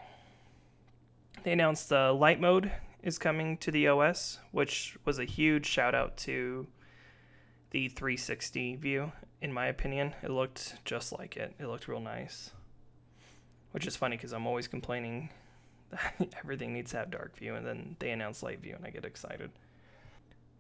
They 1.43 1.53
announced 1.53 1.89
the 1.89 2.13
light 2.13 2.41
mode 2.41 2.71
is 3.03 3.19
coming 3.19 3.57
to 3.59 3.71
the 3.71 3.89
OS, 3.89 4.39
which 4.53 4.99
was 5.05 5.19
a 5.19 5.25
huge 5.25 5.67
shout 5.67 5.95
out 5.95 6.17
to 6.19 6.67
the 7.71 7.89
360 7.89 8.77
view, 8.77 9.13
in 9.41 9.53
my 9.53 9.67
opinion. 9.67 10.15
It 10.23 10.31
looked 10.31 10.85
just 10.85 11.13
like 11.13 11.37
it. 11.37 11.55
It 11.59 11.67
looked 11.67 11.89
real 11.89 12.01
nice. 12.01 12.51
Which 13.73 13.87
is 13.87 13.97
funny 13.97 14.17
because 14.17 14.33
I'm 14.33 14.47
always 14.47 14.69
complaining 14.69 15.31
that 15.91 16.35
everything 16.39 16.75
needs 16.75 16.91
to 16.91 16.99
have 16.99 17.11
dark 17.11 17.37
view, 17.39 17.55
and 17.55 17.67
then 17.67 17.97
they 18.01 18.11
announce 18.11 18.43
light 18.43 18.61
view, 18.61 18.75
and 18.77 18.85
I 18.85 18.91
get 18.91 19.07
excited. 19.07 19.51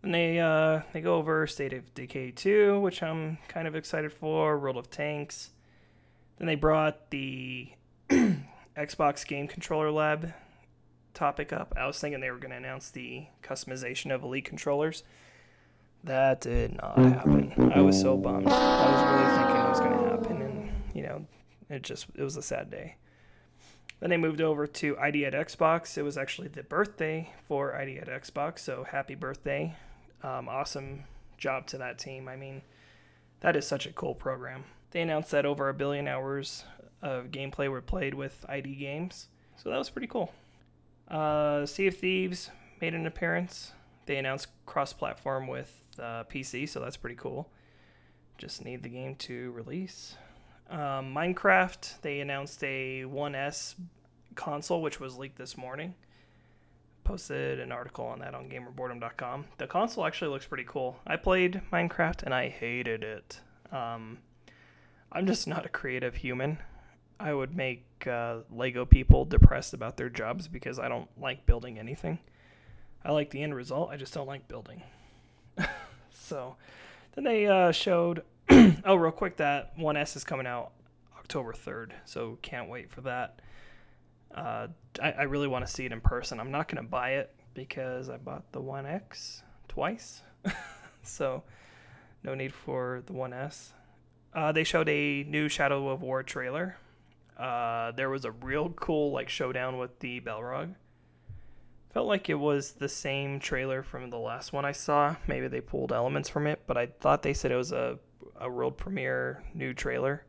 And 0.02 0.14
they 0.14 0.40
uh, 0.40 0.80
they 0.94 1.02
go 1.02 1.16
over 1.16 1.46
State 1.46 1.74
of 1.74 1.92
Decay 1.92 2.30
2, 2.30 2.80
which 2.80 3.02
I'm 3.02 3.36
kind 3.48 3.68
of 3.68 3.74
excited 3.74 4.12
for, 4.14 4.58
World 4.58 4.78
of 4.78 4.90
Tanks. 4.90 5.50
Then 6.38 6.46
they 6.46 6.54
brought 6.54 7.10
the 7.10 7.70
Xbox 8.76 9.26
Game 9.26 9.46
Controller 9.46 9.90
Lab 9.90 10.32
topic 11.14 11.52
up. 11.52 11.74
I 11.76 11.86
was 11.86 11.98
thinking 11.98 12.20
they 12.20 12.30
were 12.30 12.38
going 12.38 12.50
to 12.50 12.56
announce 12.56 12.90
the 12.90 13.26
customization 13.42 14.14
of 14.14 14.22
Elite 14.22 14.44
controllers. 14.44 15.02
That 16.04 16.40
did 16.40 16.76
not 16.76 16.98
happen. 16.98 17.72
I 17.74 17.80
was 17.80 18.00
so 18.00 18.16
bummed. 18.16 18.48
I 18.48 18.90
was 18.90 19.20
really 19.20 19.36
thinking 19.36 19.56
it 19.56 19.68
was 19.68 19.80
going 19.80 19.98
to 19.98 20.10
happen, 20.10 20.42
and 20.42 20.70
you 20.94 21.02
know, 21.02 21.26
it 21.68 21.82
just 21.82 22.06
it 22.14 22.22
was 22.22 22.36
a 22.36 22.42
sad 22.42 22.70
day. 22.70 22.96
Then 24.00 24.08
they 24.08 24.16
moved 24.16 24.40
over 24.40 24.66
to 24.66 24.98
ID 24.98 25.26
at 25.26 25.34
Xbox. 25.34 25.98
It 25.98 26.02
was 26.02 26.16
actually 26.16 26.48
the 26.48 26.62
birthday 26.62 27.30
for 27.46 27.76
ID 27.76 27.98
at 27.98 28.08
Xbox, 28.08 28.60
so 28.60 28.84
happy 28.84 29.14
birthday 29.14 29.76
um, 30.22 30.48
awesome 30.48 31.04
job 31.38 31.66
to 31.68 31.78
that 31.78 31.98
team. 31.98 32.28
I 32.28 32.36
mean, 32.36 32.62
that 33.40 33.56
is 33.56 33.66
such 33.66 33.86
a 33.86 33.92
cool 33.92 34.14
program. 34.14 34.64
They 34.90 35.00
announced 35.00 35.30
that 35.30 35.46
over 35.46 35.68
a 35.68 35.74
billion 35.74 36.08
hours 36.08 36.64
of 37.02 37.26
gameplay 37.26 37.70
were 37.70 37.80
played 37.80 38.14
with 38.14 38.44
ID 38.48 38.74
games, 38.74 39.28
so 39.56 39.70
that 39.70 39.78
was 39.78 39.90
pretty 39.90 40.08
cool. 40.08 40.32
Uh, 41.10 41.66
sea 41.66 41.88
of 41.88 41.96
Thieves 41.96 42.50
made 42.80 42.94
an 42.94 43.06
appearance. 43.06 43.72
They 44.06 44.16
announced 44.16 44.48
cross-platform 44.66 45.48
with 45.48 45.82
uh, 45.98 46.24
PC, 46.24 46.68
so 46.68 46.80
that's 46.80 46.96
pretty 46.96 47.16
cool. 47.16 47.50
Just 48.38 48.64
need 48.64 48.82
the 48.82 48.88
game 48.88 49.16
to 49.16 49.50
release. 49.52 50.16
Um, 50.70 51.14
Minecraft, 51.14 52.00
they 52.00 52.20
announced 52.20 52.62
a 52.62 53.04
1S 53.06 53.74
console, 54.34 54.80
which 54.80 55.00
was 55.00 55.18
leaked 55.18 55.36
this 55.36 55.58
morning 55.58 55.94
posted 57.10 57.58
an 57.58 57.72
article 57.72 58.04
on 58.06 58.20
that 58.20 58.34
on 58.34 58.48
gamerboredom.com. 58.48 59.46
The 59.58 59.66
console 59.66 60.06
actually 60.06 60.30
looks 60.30 60.46
pretty 60.46 60.62
cool. 60.64 61.00
I 61.04 61.16
played 61.16 61.60
Minecraft 61.72 62.22
and 62.22 62.32
I 62.32 62.48
hated 62.48 63.02
it. 63.02 63.40
Um, 63.72 64.18
I'm 65.10 65.26
just 65.26 65.48
not 65.48 65.66
a 65.66 65.68
creative 65.68 66.14
human. 66.14 66.58
I 67.20 67.34
would 67.34 67.54
make 67.54 67.84
uh, 68.06 68.38
Lego 68.50 68.86
people 68.86 69.26
depressed 69.26 69.74
about 69.74 69.98
their 69.98 70.08
jobs 70.08 70.48
because 70.48 70.78
I 70.78 70.88
don't 70.88 71.08
like 71.20 71.44
building 71.44 71.78
anything. 71.78 72.18
I 73.04 73.12
like 73.12 73.30
the 73.30 73.42
end 73.42 73.54
result, 73.54 73.90
I 73.90 73.96
just 73.96 74.14
don't 74.14 74.26
like 74.26 74.48
building. 74.48 74.82
so 76.10 76.56
then 77.14 77.24
they 77.24 77.46
uh, 77.46 77.72
showed, 77.72 78.24
oh, 78.50 78.94
real 78.94 79.12
quick, 79.12 79.36
that 79.36 79.78
1S 79.78 80.16
is 80.16 80.24
coming 80.24 80.46
out 80.46 80.72
October 81.18 81.52
3rd, 81.52 81.92
so 82.04 82.38
can't 82.42 82.68
wait 82.68 82.90
for 82.90 83.02
that. 83.02 83.40
Uh, 84.34 84.68
I, 85.02 85.12
I 85.12 85.22
really 85.24 85.48
want 85.48 85.66
to 85.66 85.72
see 85.72 85.84
it 85.84 85.92
in 85.92 86.00
person. 86.00 86.40
I'm 86.40 86.50
not 86.50 86.68
going 86.68 86.82
to 86.82 86.88
buy 86.88 87.12
it 87.12 87.34
because 87.54 88.08
I 88.08 88.16
bought 88.16 88.50
the 88.52 88.60
One 88.60 88.86
X 88.86 89.42
twice, 89.68 90.22
so 91.02 91.42
no 92.22 92.34
need 92.34 92.54
for 92.54 93.02
the 93.06 93.12
1S. 93.12 93.70
Uh, 94.32 94.52
they 94.52 94.64
showed 94.64 94.88
a 94.88 95.24
new 95.24 95.48
Shadow 95.48 95.88
of 95.88 96.02
War 96.02 96.22
trailer. 96.22 96.76
Uh, 97.38 97.92
there 97.92 98.10
was 98.10 98.24
a 98.24 98.30
real 98.32 98.70
cool 98.70 99.12
like 99.12 99.28
showdown 99.28 99.78
with 99.78 99.98
the 100.00 100.20
Balrog. 100.20 100.74
Felt 101.92 102.06
like 102.06 102.30
it 102.30 102.34
was 102.34 102.72
the 102.72 102.88
same 102.88 103.40
trailer 103.40 103.82
from 103.82 104.10
the 104.10 104.18
last 104.18 104.52
one 104.52 104.64
I 104.64 104.72
saw. 104.72 105.16
Maybe 105.26 105.48
they 105.48 105.60
pulled 105.60 105.92
elements 105.92 106.28
from 106.28 106.46
it, 106.46 106.62
but 106.66 106.76
I 106.76 106.86
thought 106.86 107.22
they 107.22 107.34
said 107.34 107.50
it 107.50 107.56
was 107.56 107.72
a 107.72 107.98
a 108.38 108.48
world 108.48 108.78
premiere 108.78 109.42
new 109.54 109.74
trailer 109.74 110.24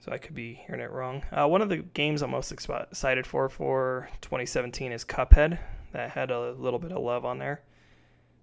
so 0.00 0.12
I 0.12 0.18
could 0.18 0.34
be 0.34 0.54
hearing 0.66 0.80
it 0.80 0.90
wrong. 0.90 1.22
Uh, 1.32 1.46
one 1.48 1.62
of 1.62 1.68
the 1.68 1.78
games 1.78 2.22
I'm 2.22 2.30
most 2.30 2.52
excited 2.52 3.26
for 3.26 3.48
for 3.48 4.08
2017 4.20 4.92
is 4.92 5.04
Cuphead. 5.04 5.58
That 5.92 6.10
had 6.10 6.30
a 6.30 6.52
little 6.52 6.78
bit 6.78 6.92
of 6.92 7.02
love 7.02 7.24
on 7.24 7.38
there. 7.38 7.62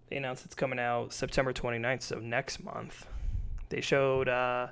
They 0.09 0.17
announced 0.17 0.45
it's 0.45 0.55
coming 0.55 0.79
out 0.79 1.13
September 1.13 1.53
29th, 1.53 2.01
so 2.01 2.19
next 2.19 2.63
month. 2.63 3.07
They 3.69 3.81
showed 3.81 4.27
uh, 4.27 4.67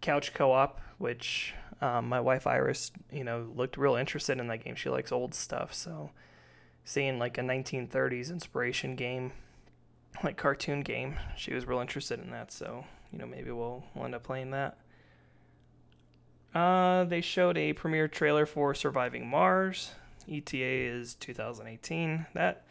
Couch 0.00 0.34
Co-op, 0.34 0.80
which 0.98 1.54
um, 1.80 2.08
my 2.08 2.20
wife 2.20 2.46
Iris, 2.46 2.90
you 3.12 3.24
know, 3.24 3.48
looked 3.54 3.76
real 3.76 3.94
interested 3.94 4.38
in 4.38 4.46
that 4.48 4.64
game. 4.64 4.74
She 4.74 4.90
likes 4.90 5.12
old 5.12 5.34
stuff, 5.34 5.72
so 5.74 6.10
seeing 6.84 7.18
like 7.18 7.38
a 7.38 7.42
1930s 7.42 8.30
inspiration 8.30 8.96
game, 8.96 9.32
like 10.24 10.36
cartoon 10.36 10.80
game, 10.80 11.16
she 11.36 11.54
was 11.54 11.66
real 11.66 11.80
interested 11.80 12.20
in 12.20 12.30
that. 12.30 12.50
So 12.52 12.84
you 13.12 13.18
know, 13.18 13.26
maybe 13.26 13.50
we'll, 13.50 13.84
we'll 13.94 14.04
end 14.04 14.14
up 14.14 14.22
playing 14.22 14.50
that. 14.50 14.78
Uh, 16.54 17.04
they 17.04 17.20
showed 17.20 17.56
a 17.56 17.72
premiere 17.72 18.08
trailer 18.08 18.46
for 18.46 18.74
Surviving 18.74 19.26
Mars. 19.28 19.92
ETA 20.30 20.64
is 20.64 21.14
2018. 21.14 22.26
That 22.34 22.64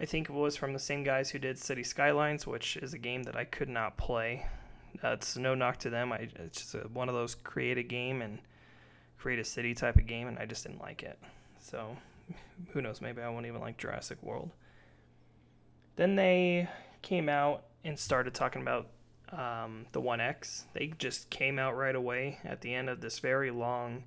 I 0.00 0.04
think 0.04 0.28
was 0.28 0.56
from 0.56 0.72
the 0.72 0.78
same 0.78 1.04
guys 1.04 1.30
who 1.30 1.38
did 1.38 1.58
City 1.58 1.82
Skylines, 1.82 2.46
which 2.46 2.76
is 2.76 2.94
a 2.94 2.98
game 2.98 3.24
that 3.24 3.36
I 3.36 3.44
could 3.44 3.68
not 3.68 3.96
play. 3.96 4.46
That's 5.02 5.36
no 5.36 5.54
knock 5.54 5.78
to 5.78 5.90
them. 5.90 6.12
I, 6.12 6.28
it's 6.36 6.60
just 6.60 6.74
a, 6.74 6.88
one 6.92 7.08
of 7.08 7.14
those 7.14 7.34
create 7.34 7.78
a 7.78 7.82
game 7.82 8.22
and 8.22 8.38
create 9.18 9.38
a 9.38 9.44
city 9.44 9.74
type 9.74 9.96
of 9.96 10.06
game, 10.06 10.28
and 10.28 10.38
I 10.38 10.46
just 10.46 10.64
didn't 10.64 10.80
like 10.80 11.02
it. 11.02 11.18
So 11.60 11.96
who 12.70 12.82
knows? 12.82 13.00
Maybe 13.00 13.22
I 13.22 13.28
won't 13.28 13.46
even 13.46 13.60
like 13.60 13.76
Jurassic 13.76 14.22
World. 14.22 14.50
Then 15.96 16.16
they 16.16 16.68
came 17.02 17.28
out 17.28 17.64
and 17.84 17.98
started 17.98 18.34
talking 18.34 18.62
about 18.62 18.88
um, 19.32 19.86
the 19.92 20.00
One 20.00 20.20
X. 20.20 20.64
They 20.72 20.92
just 20.98 21.30
came 21.30 21.58
out 21.58 21.76
right 21.76 21.94
away 21.94 22.38
at 22.44 22.60
the 22.60 22.74
end 22.74 22.88
of 22.88 23.00
this 23.00 23.18
very 23.18 23.50
long 23.50 24.04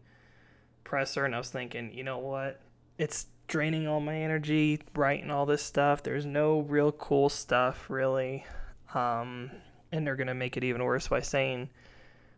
presser, 0.83 1.25
and 1.25 1.35
I 1.35 1.37
was 1.37 1.49
thinking, 1.49 1.93
you 1.93 2.03
know 2.03 2.17
what? 2.17 2.61
It's 2.97 3.27
draining 3.47 3.87
all 3.87 3.99
my 4.01 4.17
energy 4.17 4.81
writing 4.95 5.31
all 5.31 5.45
this 5.45 5.63
stuff. 5.63 6.03
There's 6.03 6.25
no 6.25 6.59
real 6.61 6.91
cool 6.91 7.29
stuff, 7.29 7.89
really. 7.89 8.45
Um, 8.93 9.51
and 9.91 10.05
they're 10.05 10.15
going 10.15 10.27
to 10.27 10.33
make 10.33 10.57
it 10.57 10.63
even 10.63 10.83
worse 10.83 11.07
by 11.07 11.19
saying 11.21 11.69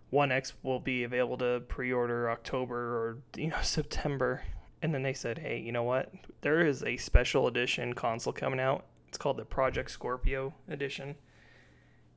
One 0.10 0.32
X 0.32 0.53
will 0.63 0.79
be 0.79 1.03
available 1.03 1.38
to 1.38 1.62
pre 1.68 1.91
order 1.91 2.29
October 2.29 2.75
or, 2.77 3.18
you 3.36 3.48
know, 3.50 3.58
September. 3.63 4.44
and 4.82 4.94
then 4.94 5.03
they 5.03 5.13
said, 5.13 5.38
hey, 5.39 5.60
you 5.60 5.72
know 5.72 5.84
what? 5.84 6.12
There 6.41 6.65
is 6.65 6.84
a 6.84 6.98
special 6.98 7.48
edition 7.48 7.94
console 7.94 8.34
coming 8.34 8.60
out. 8.60 8.86
It's 9.08 9.18
called 9.18 9.38
the 9.38 9.46
Project 9.46 9.91
Scorpio 9.91 10.53
edition, 10.70 11.15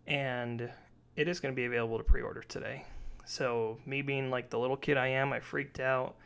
and 0.07 0.71
it 1.17 1.27
is 1.29 1.41
going 1.41 1.55
to 1.55 1.57
be 1.57 1.65
available 1.65 1.99
to 1.99 2.05
pre-order 2.05 2.43
today. 2.43 2.85
So 3.25 3.79
me 3.87 4.03
being 4.03 4.31
like 4.31 4.51
the 4.51 4.59
little 4.59 4.77
kid 4.77 4.97
I 4.97 5.09
am, 5.09 5.33
I 5.33 5.41
freaked 5.41 5.81
out. 5.81 6.17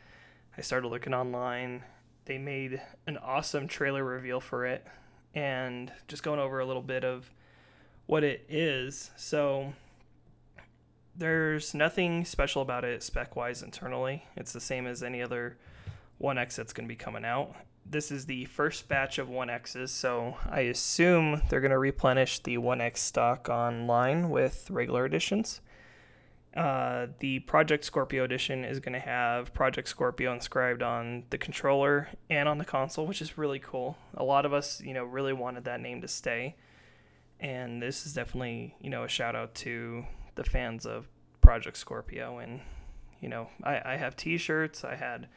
I 0.57 0.61
started 0.61 0.87
looking 0.89 1.13
online. 1.13 1.83
They 2.25 2.37
made 2.37 2.81
an 3.05 3.17
awesome 3.17 3.67
trailer 3.67 4.03
reveal 4.03 4.39
for 4.41 4.65
it, 4.65 4.85
and 5.33 5.91
just 6.07 6.23
going 6.23 6.39
over 6.39 6.59
a 6.59 6.65
little 6.65 6.81
bit 6.81 7.05
of 7.05 7.31
what 8.07 8.23
it 8.23 8.45
is. 8.49 9.11
So 9.15 9.73
there's 11.15 11.73
nothing 11.73 12.25
special 12.25 12.61
about 12.61 12.83
it 12.83 13.03
spec 13.03 13.35
wise 13.35 13.61
internally. 13.61 14.23
It's 14.35 14.53
the 14.53 14.59
same 14.59 14.87
as 14.87 15.03
any 15.03 15.21
other 15.21 15.57
1X 16.21 16.55
that's 16.55 16.73
going 16.73 16.87
to 16.87 16.91
be 16.91 16.95
coming 16.95 17.25
out. 17.25 17.55
This 17.89 18.11
is 18.11 18.25
the 18.25 18.45
first 18.45 18.89
batch 18.89 19.17
of 19.17 19.29
1Xs, 19.29 19.89
so 19.89 20.35
I 20.49 20.61
assume 20.61 21.41
they're 21.49 21.61
going 21.61 21.71
to 21.71 21.77
replenish 21.77 22.39
the 22.39 22.57
1X 22.57 22.97
stock 22.97 23.47
online 23.49 24.29
with 24.29 24.69
regular 24.69 25.05
editions. 25.05 25.61
Uh, 26.55 27.07
the 27.19 27.39
Project 27.39 27.85
Scorpio 27.85 28.23
edition 28.23 28.65
is 28.65 28.79
going 28.79 28.93
to 28.93 28.99
have 28.99 29.53
Project 29.53 29.87
Scorpio 29.87 30.33
inscribed 30.33 30.81
on 30.81 31.23
the 31.29 31.37
controller 31.37 32.09
and 32.29 32.49
on 32.49 32.57
the 32.57 32.65
console, 32.65 33.05
which 33.05 33.21
is 33.21 33.37
really 33.37 33.59
cool. 33.59 33.95
A 34.15 34.23
lot 34.23 34.45
of 34.45 34.53
us, 34.53 34.81
you 34.81 34.93
know, 34.93 35.03
really 35.03 35.33
wanted 35.33 35.65
that 35.65 35.79
name 35.79 36.01
to 36.01 36.07
stay, 36.07 36.55
and 37.39 37.81
this 37.81 38.05
is 38.05 38.13
definitely, 38.13 38.75
you 38.81 38.89
know, 38.89 39.03
a 39.03 39.07
shout 39.07 39.35
out 39.35 39.55
to 39.55 40.05
the 40.35 40.43
fans 40.43 40.85
of 40.85 41.07
Project 41.41 41.77
Scorpio. 41.77 42.39
And 42.39 42.61
you 43.21 43.29
know, 43.29 43.49
I, 43.63 43.81
I 43.93 43.95
have 43.97 44.15
T-shirts, 44.15 44.83
I 44.83 44.95
had 44.95 45.27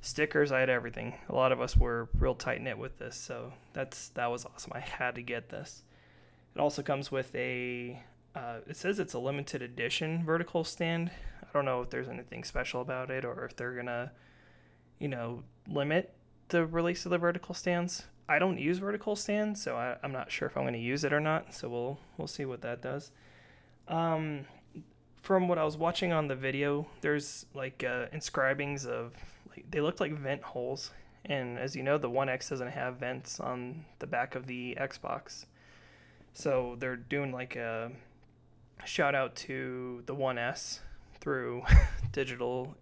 stickers, 0.00 0.52
I 0.52 0.60
had 0.60 0.70
everything. 0.70 1.14
A 1.28 1.34
lot 1.34 1.52
of 1.52 1.60
us 1.60 1.76
were 1.76 2.08
real 2.18 2.34
tight 2.34 2.60
knit 2.60 2.78
with 2.78 2.98
this, 2.98 3.16
so 3.16 3.52
that's 3.72 4.08
that 4.10 4.30
was 4.30 4.44
awesome. 4.44 4.72
I 4.74 4.80
had 4.80 5.14
to 5.14 5.22
get 5.22 5.48
this. 5.48 5.82
It 6.54 6.60
also 6.60 6.82
comes 6.82 7.10
with 7.10 7.34
a 7.34 8.02
uh, 8.34 8.58
it 8.66 8.76
says 8.76 8.98
it's 8.98 9.14
a 9.14 9.18
limited 9.18 9.62
edition 9.62 10.24
vertical 10.24 10.64
stand. 10.64 11.10
I 11.42 11.46
don't 11.52 11.64
know 11.64 11.82
if 11.82 11.90
there's 11.90 12.08
anything 12.08 12.44
special 12.44 12.80
about 12.80 13.10
it 13.10 13.24
or 13.24 13.44
if 13.44 13.56
they're 13.56 13.74
gonna, 13.74 14.12
you 14.98 15.08
know, 15.08 15.42
limit 15.68 16.14
the 16.48 16.66
release 16.66 17.04
of 17.04 17.10
the 17.10 17.18
vertical 17.18 17.54
stands. 17.54 18.04
I 18.28 18.38
don't 18.38 18.58
use 18.58 18.78
vertical 18.78 19.16
stands, 19.16 19.62
so 19.62 19.76
I, 19.76 19.96
am 20.02 20.12
not 20.12 20.30
sure 20.32 20.48
if 20.48 20.56
I'm 20.56 20.64
gonna 20.64 20.78
use 20.78 21.04
it 21.04 21.12
or 21.12 21.20
not. 21.20 21.54
So 21.54 21.68
we'll 21.68 21.98
we'll 22.16 22.28
see 22.28 22.44
what 22.44 22.62
that 22.62 22.80
does. 22.80 23.10
Um, 23.88 24.46
from 25.20 25.48
what 25.48 25.58
I 25.58 25.64
was 25.64 25.76
watching 25.76 26.12
on 26.12 26.28
the 26.28 26.36
video, 26.36 26.86
there's 27.00 27.46
like 27.54 27.84
uh, 27.84 28.06
inscribings 28.12 28.86
of 28.86 29.14
like 29.50 29.64
they 29.70 29.80
look 29.80 30.00
like 30.00 30.12
vent 30.12 30.42
holes, 30.42 30.90
and 31.24 31.58
as 31.58 31.76
you 31.76 31.82
know, 31.82 31.98
the 31.98 32.10
One 32.10 32.28
X 32.28 32.48
doesn't 32.48 32.70
have 32.70 32.96
vents 32.96 33.40
on 33.40 33.84
the 33.98 34.06
back 34.06 34.34
of 34.34 34.46
the 34.46 34.76
Xbox, 34.80 35.46
so 36.32 36.76
they're 36.78 36.96
doing 36.96 37.30
like 37.32 37.56
a 37.56 37.90
shout 38.84 39.14
out 39.14 39.34
to 39.34 40.02
the 40.06 40.14
1S 40.14 40.80
through 41.20 41.62
digital 42.12 42.74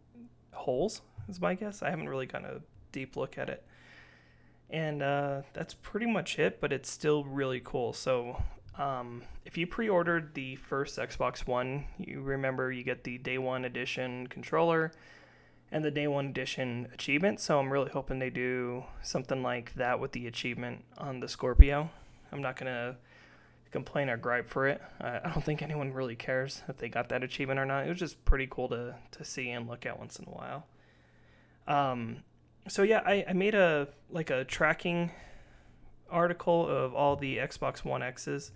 holes, 0.53 1.03
is 1.29 1.41
my 1.41 1.55
guess. 1.55 1.83
I 1.83 1.91
haven't 1.91 2.09
really 2.09 2.27
gotten 2.27 2.49
a 2.49 2.61
deep 2.91 3.17
look 3.17 3.39
at 3.39 3.49
it. 3.49 3.65
And 4.73 5.03
uh, 5.03 5.43
that's 5.53 5.75
pretty 5.75 6.07
much 6.07 6.39
it, 6.39 6.61
but 6.61 6.73
it's 6.73 6.91
still 6.91 7.25
really 7.25 7.61
cool. 7.63 7.93
So, 7.93 8.43
um, 8.79 9.23
if 9.45 9.59
you 9.59 9.67
pre 9.67 9.89
ordered 9.89 10.33
the 10.35 10.57
first 10.57 10.97
Xbox 10.99 11.47
One, 11.47 11.85
you 11.99 12.23
remember 12.23 12.73
you 12.73 12.83
get 12.83 13.05
the 13.05 13.19
day 13.19 13.37
one 13.37 13.67
edition 13.67 14.27
controller 14.29 14.93
and 15.71 15.85
the 15.85 15.91
day 15.91 16.07
one 16.07 16.29
edition 16.29 16.89
achievement. 16.95 17.39
So, 17.39 17.61
I'm 17.61 17.71
really 17.71 17.91
hoping 17.91 18.19
they 18.19 18.31
do 18.31 18.85
something 19.03 19.43
like 19.43 19.75
that 19.75 20.01
with 20.01 20.13
the 20.13 20.27
achievement 20.27 20.85
on 20.97 21.21
the 21.21 21.29
Scorpio. 21.29 21.91
I'm 22.33 22.41
not 22.41 22.57
going 22.57 22.73
to 22.73 22.97
complain 23.73 24.09
or 24.09 24.17
gripe 24.17 24.49
for 24.49 24.69
it. 24.69 24.81
I, 25.01 25.21
I 25.25 25.31
don't 25.31 25.45
think 25.45 25.61
anyone 25.61 25.93
really 25.93 26.17
cares 26.17 26.63
if 26.69 26.79
they 26.79 26.89
got 26.89 27.11
that 27.11 27.23
achievement 27.23 27.61
or 27.61 27.67
not. 27.67 27.87
It 27.87 27.91
was 27.91 27.99
just 27.99 28.25
pretty 28.25 28.47
cool 28.49 28.69
to, 28.69 28.95
to 29.11 29.25
see 29.25 29.51
and 29.51 29.69
look 29.69 29.85
at 29.85 29.99
once 29.99 30.19
in 30.19 30.27
a 30.27 30.31
while. 30.31 30.67
Um, 31.67 32.23
so 32.69 32.83
yeah, 32.83 33.03
I, 33.05 33.25
I 33.29 33.33
made 33.33 33.55
a 33.55 33.89
like 34.11 34.31
a 34.31 34.45
tracking 34.45 35.11
article 36.11 36.69
of 36.69 36.95
all 36.95 37.17
the 37.17 37.39
Xbox 37.39 37.85
One 37.85 38.03
X's. 38.03 38.53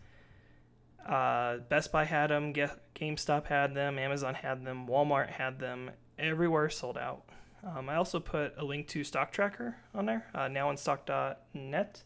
Uh, 1.07 1.59
Best 1.69 1.93
Buy 1.93 2.05
had 2.05 2.31
them, 2.31 2.53
GameStop 2.53 3.47
had 3.47 3.75
them, 3.75 3.99
Amazon 3.99 4.35
had 4.35 4.65
them, 4.65 4.87
Walmart 4.89 5.31
had 5.31 5.59
them. 5.61 5.91
Everywhere 6.19 6.69
sold 6.71 6.99
out. 6.99 7.25
Um, 7.65 7.89
I 7.89 7.97
also 7.97 8.21
put 8.21 8.55
a 8.57 8.65
link 8.65 8.89
to 8.89 9.05
Stock 9.05 9.33
Tracker 9.33 9.77
on 9.95 10.07
there, 10.07 10.27
uh, 10.35 10.47
nowinstock.net. 10.47 12.03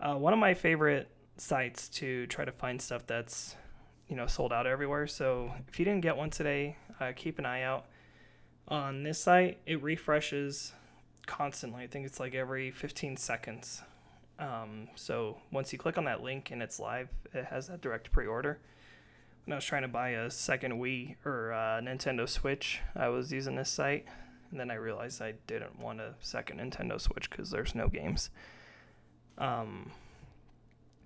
Uh, 0.00 0.14
one 0.14 0.32
of 0.32 0.38
my 0.38 0.54
favorite 0.54 1.08
sites 1.38 1.88
to 1.88 2.26
try 2.26 2.44
to 2.44 2.52
find 2.52 2.80
stuff 2.80 3.06
that's 3.06 3.56
you 4.08 4.16
know 4.16 4.26
sold 4.26 4.52
out 4.52 4.66
everywhere. 4.66 5.06
So 5.06 5.52
if 5.68 5.78
you 5.78 5.84
didn't 5.84 6.02
get 6.02 6.16
one 6.16 6.30
today, 6.30 6.76
uh, 7.00 7.12
keep 7.14 7.38
an 7.38 7.46
eye 7.46 7.62
out 7.62 7.86
on 8.68 9.02
this 9.02 9.18
site. 9.18 9.58
It 9.66 9.82
refreshes 9.82 10.72
constantly. 11.26 11.82
I 11.84 11.86
think 11.86 12.06
it's 12.06 12.20
like 12.20 12.34
every 12.34 12.70
15 12.70 13.16
seconds. 13.16 13.82
Um, 14.38 14.88
so 14.94 15.38
once 15.50 15.72
you 15.72 15.78
click 15.78 15.98
on 15.98 16.04
that 16.04 16.22
link 16.22 16.50
and 16.50 16.62
it's 16.62 16.78
live, 16.78 17.08
it 17.32 17.46
has 17.46 17.68
that 17.68 17.80
direct 17.80 18.10
pre-order. 18.12 18.58
When 19.44 19.52
I 19.52 19.56
was 19.56 19.64
trying 19.64 19.82
to 19.82 19.88
buy 19.88 20.10
a 20.10 20.30
second 20.30 20.72
Wii 20.74 21.16
or 21.24 21.52
uh, 21.52 21.80
Nintendo 21.80 22.28
Switch, 22.28 22.80
I 22.94 23.08
was 23.08 23.32
using 23.32 23.54
this 23.54 23.70
site, 23.70 24.04
and 24.50 24.58
then 24.58 24.70
I 24.70 24.74
realized 24.74 25.22
I 25.22 25.34
didn't 25.46 25.78
want 25.78 26.00
a 26.00 26.14
second 26.20 26.60
Nintendo 26.60 27.00
Switch 27.00 27.30
because 27.30 27.50
there's 27.50 27.74
no 27.74 27.88
games. 27.88 28.30
Um, 29.38 29.92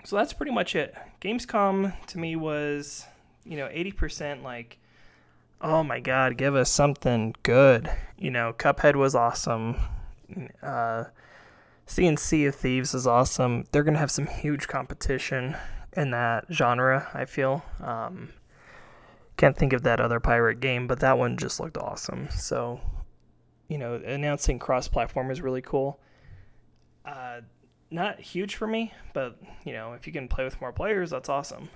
so 0.04 0.16
that's 0.16 0.32
pretty 0.32 0.52
much 0.52 0.74
it. 0.74 0.94
Gamescom 1.20 1.94
to 2.06 2.18
me 2.18 2.34
was, 2.34 3.06
you 3.44 3.56
know, 3.56 3.68
80% 3.68 4.42
like, 4.42 4.78
oh 5.60 5.82
my 5.82 6.00
god, 6.00 6.38
give 6.38 6.54
us 6.56 6.70
something 6.70 7.34
good. 7.42 7.90
You 8.18 8.30
know, 8.30 8.54
Cuphead 8.56 8.96
was 8.96 9.14
awesome. 9.14 9.76
Uh, 10.62 11.04
Sea 11.86 12.46
of 12.46 12.54
Thieves 12.54 12.94
is 12.94 13.06
awesome. 13.06 13.64
They're 13.72 13.82
going 13.82 13.94
to 13.94 14.00
have 14.00 14.10
some 14.10 14.26
huge 14.26 14.68
competition 14.68 15.56
in 15.96 16.10
that 16.12 16.46
genre, 16.52 17.08
I 17.12 17.24
feel. 17.24 17.64
Um, 17.82 18.30
can't 19.36 19.56
think 19.56 19.72
of 19.72 19.82
that 19.82 20.00
other 20.00 20.20
pirate 20.20 20.60
game, 20.60 20.86
but 20.86 21.00
that 21.00 21.18
one 21.18 21.36
just 21.36 21.58
looked 21.58 21.78
awesome. 21.78 22.28
So, 22.30 22.80
you 23.68 23.78
know, 23.78 23.94
announcing 23.94 24.58
cross 24.58 24.86
platform 24.86 25.30
is 25.30 25.40
really 25.40 25.62
cool. 25.62 25.98
Uh, 27.04 27.40
not 27.90 28.20
huge 28.20 28.54
for 28.54 28.66
me, 28.66 28.92
but 29.14 29.38
you 29.64 29.72
know, 29.72 29.94
if 29.94 30.06
you 30.06 30.12
can 30.12 30.28
play 30.28 30.44
with 30.44 30.60
more 30.60 30.72
players, 30.72 31.10
that's 31.10 31.28
awesome. 31.28 31.70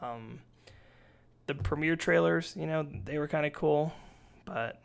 Um, 0.00 0.40
the 1.46 1.54
premiere 1.54 1.96
trailers, 1.96 2.54
you 2.58 2.66
know, 2.66 2.86
they 3.04 3.18
were 3.18 3.28
kind 3.28 3.46
of 3.46 3.52
cool, 3.52 3.92
but 4.44 4.82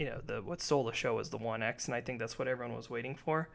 you 0.00 0.06
know, 0.06 0.18
the 0.24 0.40
what 0.40 0.62
sold 0.62 0.88
the 0.88 0.94
show 0.94 1.16
was 1.16 1.28
the 1.28 1.36
One 1.36 1.62
X, 1.62 1.84
and 1.84 1.94
I 1.94 2.00
think 2.00 2.18
that's 2.18 2.38
what 2.38 2.48
everyone 2.48 2.74
was 2.74 2.88
waiting 2.88 3.14
for. 3.14 3.50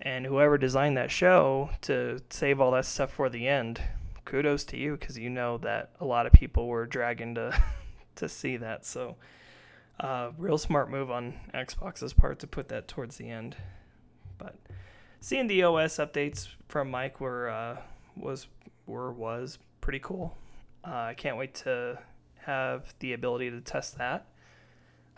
And 0.00 0.24
whoever 0.24 0.56
designed 0.56 0.96
that 0.96 1.10
show 1.10 1.70
to 1.82 2.20
save 2.30 2.60
all 2.60 2.70
that 2.70 2.84
stuff 2.84 3.10
for 3.10 3.28
the 3.28 3.48
end, 3.48 3.80
kudos 4.24 4.64
to 4.66 4.76
you 4.76 4.96
because 4.96 5.18
you 5.18 5.28
know 5.28 5.58
that 5.58 5.90
a 5.98 6.04
lot 6.04 6.24
of 6.24 6.32
people 6.32 6.68
were 6.68 6.86
dragging 6.86 7.34
to 7.34 7.60
to 8.14 8.28
see 8.28 8.56
that. 8.58 8.86
So, 8.86 9.16
uh, 9.98 10.30
real 10.38 10.56
smart 10.56 10.88
move 10.88 11.10
on 11.10 11.34
Xbox's 11.52 12.12
part 12.12 12.38
to 12.38 12.46
put 12.46 12.68
that 12.68 12.86
towards 12.86 13.16
the 13.16 13.28
end. 13.28 13.56
But 14.38 14.54
seeing 15.18 15.48
the 15.48 15.64
OS 15.64 15.96
updates 15.96 16.46
from 16.68 16.92
Mike 16.92 17.20
were 17.20 17.50
uh, 17.50 17.78
was 18.14 18.46
were 18.86 19.12
was 19.12 19.58
pretty 19.80 19.98
cool. 19.98 20.38
Uh, 20.86 21.06
I 21.08 21.14
can't 21.14 21.36
wait 21.36 21.56
to 21.56 21.98
have 22.42 22.94
the 23.00 23.14
ability 23.14 23.50
to 23.50 23.60
test 23.60 23.98
that. 23.98 24.28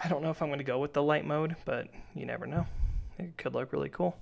I 0.02 0.08
don't 0.08 0.22
know 0.22 0.30
if 0.30 0.40
I'm 0.40 0.48
going 0.48 0.58
to 0.58 0.64
go 0.64 0.78
with 0.78 0.92
the 0.92 1.02
light 1.02 1.26
mode, 1.26 1.56
but 1.64 1.88
you 2.14 2.24
never 2.24 2.46
know. 2.46 2.66
It 3.18 3.36
could 3.36 3.54
look 3.54 3.72
really 3.72 3.88
cool. 3.88 4.16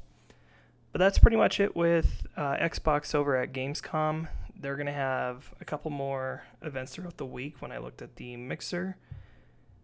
But 0.92 1.00
that's 1.00 1.18
pretty 1.18 1.36
much 1.36 1.60
it 1.60 1.76
with 1.76 2.26
uh, 2.36 2.56
Xbox 2.56 3.14
over 3.14 3.36
at 3.36 3.52
Gamescom. 3.52 4.28
They're 4.58 4.76
going 4.76 4.86
to 4.86 4.92
have 4.92 5.52
a 5.60 5.64
couple 5.64 5.90
more 5.90 6.44
events 6.62 6.94
throughout 6.94 7.18
the 7.18 7.26
week 7.26 7.60
when 7.60 7.72
I 7.72 7.78
looked 7.78 8.00
at 8.00 8.16
the 8.16 8.36
Mixer 8.36 8.96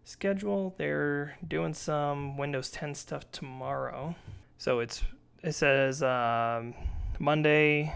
schedule. 0.03 0.73
They're 0.77 1.37
doing 1.47 1.75
some 1.75 2.37
Windows 2.37 2.71
10 2.71 2.95
stuff 2.95 3.31
tomorrow. 3.31 4.15
So 4.57 4.79
it's 4.79 5.03
it 5.43 5.53
says 5.53 6.01
um, 6.01 6.73
Monday, 7.19 7.93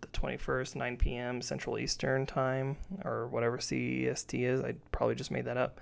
the 0.00 0.08
21st, 0.08 0.76
9 0.76 0.96
p.m. 0.96 1.42
Central 1.42 1.78
Eastern 1.78 2.26
Time, 2.26 2.76
or 3.04 3.28
whatever 3.28 3.58
CEST 3.58 4.42
is. 4.42 4.60
I 4.62 4.74
probably 4.90 5.14
just 5.14 5.30
made 5.30 5.44
that 5.44 5.58
up. 5.58 5.80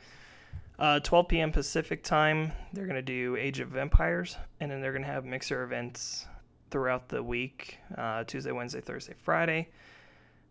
Uh, 0.83 0.99
12 0.99 1.29
p.m. 1.29 1.53
Pacific 1.53 2.03
Time, 2.03 2.51
they're 2.73 2.87
going 2.87 2.97
to 2.97 3.03
do 3.03 3.37
Age 3.37 3.61
of 3.61 3.77
Empires, 3.77 4.37
and 4.59 4.69
then 4.69 4.81
they're 4.81 4.91
going 4.91 5.05
to 5.05 5.09
have 5.09 5.25
mixer 5.25 5.63
events 5.63 6.27
throughout 6.73 7.09
the 7.09 7.23
week 7.23 7.79
uh, 7.97 8.25
Tuesday, 8.25 8.51
Wednesday, 8.51 8.81
Thursday, 8.81 9.15
Friday. 9.23 9.69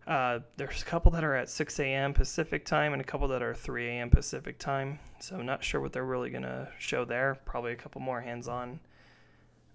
Uh, 0.07 0.39
there's 0.55 0.83
a 0.83 0.85
couple 0.85 1.11
that 1.11 1.25
are 1.25 1.35
at 1.35 1.49
6 1.49 1.77
a.m. 1.81 2.13
Pacific 2.13 2.63
time 2.63 2.93
and 2.93 3.01
a 3.01 3.03
couple 3.03 3.27
that 3.27 3.43
are 3.43 3.53
3 3.53 3.89
a.m. 3.89 4.09
Pacific 4.09 4.57
time. 4.57 4.99
So 5.19 5.35
I'm 5.35 5.45
not 5.45 5.65
sure 5.65 5.81
what 5.81 5.91
they're 5.91 6.05
really 6.05 6.29
going 6.29 6.43
to 6.43 6.69
show 6.79 7.03
there. 7.03 7.37
Probably 7.43 7.73
a 7.73 7.75
couple 7.75 7.99
more 7.99 8.21
hands 8.21 8.47
on 8.47 8.79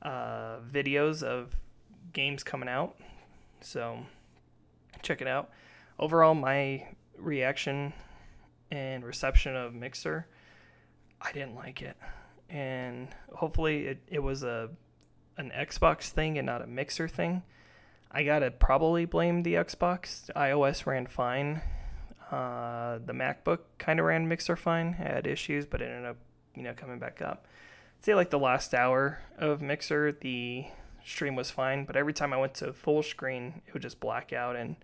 uh, 0.00 0.60
videos 0.72 1.22
of 1.22 1.54
games 2.14 2.42
coming 2.42 2.70
out. 2.70 2.96
So 3.60 3.98
check 5.02 5.20
it 5.20 5.28
out. 5.28 5.50
Overall, 5.98 6.34
my 6.34 6.88
reaction 7.18 7.92
and 8.70 9.04
reception 9.04 9.54
of 9.54 9.74
Mixer, 9.74 10.26
I 11.26 11.32
didn't 11.32 11.56
like 11.56 11.82
it. 11.82 11.96
And 12.48 13.08
hopefully 13.34 13.86
it, 13.86 13.98
it 14.06 14.22
was 14.22 14.42
a 14.42 14.70
an 15.36 15.52
Xbox 15.54 16.08
thing 16.08 16.38
and 16.38 16.46
not 16.46 16.62
a 16.62 16.66
Mixer 16.66 17.08
thing. 17.08 17.42
I 18.10 18.22
gotta 18.22 18.50
probably 18.50 19.04
blame 19.04 19.42
the 19.42 19.54
Xbox. 19.54 20.30
iOS 20.34 20.86
ran 20.86 21.06
fine. 21.06 21.60
Uh, 22.30 22.98
the 23.04 23.12
MacBook 23.12 23.58
kind 23.78 24.00
of 24.00 24.06
ran 24.06 24.28
Mixer 24.28 24.56
fine. 24.56 24.94
had 24.94 25.26
issues, 25.26 25.66
but 25.66 25.82
it 25.82 25.86
ended 25.86 26.10
up, 26.10 26.16
you 26.54 26.62
know, 26.62 26.72
coming 26.74 26.98
back 26.98 27.20
up. 27.20 27.46
I'd 27.98 28.04
say 28.04 28.14
like 28.14 28.30
the 28.30 28.38
last 28.38 28.72
hour 28.74 29.20
of 29.38 29.60
Mixer, 29.60 30.12
the 30.12 30.66
stream 31.04 31.36
was 31.36 31.50
fine, 31.50 31.84
but 31.84 31.96
every 31.96 32.12
time 32.12 32.32
I 32.32 32.36
went 32.36 32.54
to 32.54 32.72
full 32.72 33.02
screen, 33.02 33.62
it 33.66 33.72
would 33.74 33.82
just 33.82 34.00
black 34.00 34.32
out, 34.32 34.56
and 34.56 34.76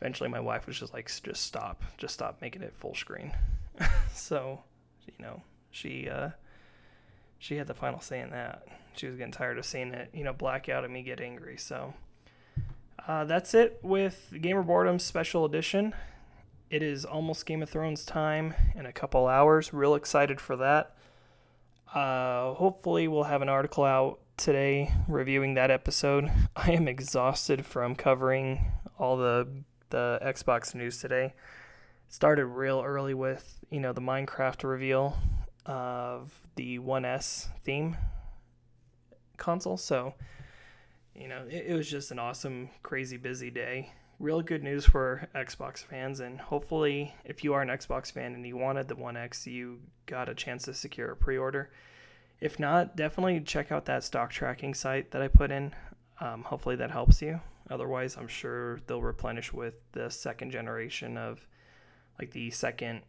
eventually 0.00 0.28
my 0.28 0.40
wife 0.40 0.66
was 0.66 0.78
just 0.78 0.92
like, 0.92 1.10
"Just 1.22 1.44
stop, 1.44 1.82
just 1.96 2.14
stop 2.14 2.40
making 2.40 2.62
it 2.62 2.74
full 2.74 2.94
screen." 2.94 3.32
so, 4.12 4.62
you 5.06 5.14
know, 5.18 5.42
she 5.76 6.08
uh, 6.08 6.30
she 7.38 7.56
had 7.56 7.66
the 7.66 7.74
final 7.74 8.00
say 8.00 8.20
in 8.20 8.30
that. 8.30 8.66
She 8.94 9.06
was 9.06 9.16
getting 9.16 9.32
tired 9.32 9.58
of 9.58 9.66
seeing 9.66 9.92
it, 9.92 10.08
you 10.14 10.24
know, 10.24 10.32
black 10.32 10.68
out 10.70 10.84
and 10.84 10.92
me 10.92 11.02
get 11.02 11.20
angry. 11.20 11.58
So 11.58 11.92
uh, 13.06 13.24
that's 13.24 13.52
it 13.52 13.78
with 13.82 14.32
Gamer 14.40 14.62
Boredom 14.62 14.98
Special 14.98 15.44
Edition. 15.44 15.94
It 16.70 16.82
is 16.82 17.04
almost 17.04 17.44
Game 17.44 17.62
of 17.62 17.68
Thrones 17.68 18.04
time 18.04 18.54
in 18.74 18.86
a 18.86 18.92
couple 18.92 19.26
hours. 19.26 19.72
Real 19.72 19.94
excited 19.94 20.40
for 20.40 20.56
that. 20.56 20.96
Uh, 21.94 22.54
hopefully, 22.54 23.06
we'll 23.06 23.24
have 23.24 23.42
an 23.42 23.48
article 23.48 23.84
out 23.84 24.18
today 24.38 24.92
reviewing 25.06 25.54
that 25.54 25.70
episode. 25.70 26.30
I 26.56 26.72
am 26.72 26.88
exhausted 26.88 27.66
from 27.66 27.94
covering 27.94 28.72
all 28.98 29.18
the 29.18 29.46
the 29.90 30.18
Xbox 30.22 30.74
news 30.74 30.98
today. 30.98 31.34
Started 32.08 32.46
real 32.46 32.82
early 32.84 33.14
with 33.14 33.58
you 33.70 33.78
know 33.78 33.92
the 33.92 34.00
Minecraft 34.00 34.64
reveal 34.64 35.18
of 35.66 36.40
the 36.54 36.78
1S 36.78 37.48
theme 37.64 37.96
console, 39.36 39.76
so 39.76 40.14
you 41.18 41.28
know, 41.28 41.44
it, 41.48 41.66
it 41.68 41.74
was 41.74 41.88
just 41.90 42.10
an 42.10 42.18
awesome, 42.18 42.70
crazy 42.82 43.16
busy 43.16 43.50
day. 43.50 43.92
Real 44.18 44.42
good 44.42 44.62
news 44.62 44.84
for 44.84 45.28
Xbox 45.34 45.84
fans, 45.84 46.20
and 46.20 46.40
hopefully, 46.40 47.14
if 47.24 47.44
you 47.44 47.52
are 47.54 47.62
an 47.62 47.68
Xbox 47.68 48.10
fan 48.10 48.34
and 48.34 48.46
you 48.46 48.56
wanted 48.56 48.88
the 48.88 48.96
One 48.96 49.16
X, 49.16 49.46
you 49.46 49.80
got 50.06 50.28
a 50.28 50.34
chance 50.34 50.64
to 50.64 50.74
secure 50.74 51.12
a 51.12 51.16
pre 51.16 51.36
order. 51.36 51.70
If 52.40 52.58
not, 52.58 52.96
definitely 52.96 53.40
check 53.40 53.72
out 53.72 53.86
that 53.86 54.04
stock 54.04 54.30
tracking 54.30 54.74
site 54.74 55.10
that 55.10 55.22
I 55.22 55.28
put 55.28 55.50
in. 55.50 55.74
Um, 56.20 56.42
hopefully, 56.44 56.76
that 56.76 56.90
helps 56.90 57.20
you. 57.20 57.40
Otherwise, 57.70 58.16
I'm 58.16 58.28
sure 58.28 58.80
they'll 58.86 59.02
replenish 59.02 59.52
with 59.52 59.74
the 59.92 60.10
second 60.10 60.50
generation 60.50 61.18
of 61.18 61.46
like 62.18 62.30
the 62.30 62.50
second 62.50 63.02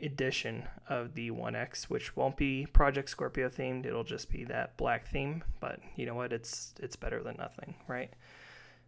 edition 0.00 0.64
of 0.88 1.14
the 1.14 1.30
One 1.30 1.54
X, 1.54 1.90
which 1.90 2.16
won't 2.16 2.36
be 2.36 2.66
Project 2.66 3.10
Scorpio 3.10 3.48
themed. 3.48 3.86
It'll 3.86 4.04
just 4.04 4.30
be 4.30 4.44
that 4.44 4.76
black 4.76 5.08
theme. 5.08 5.44
But 5.60 5.80
you 5.96 6.06
know 6.06 6.14
what? 6.14 6.32
It's 6.32 6.74
it's 6.80 6.96
better 6.96 7.22
than 7.22 7.36
nothing, 7.36 7.74
right? 7.86 8.12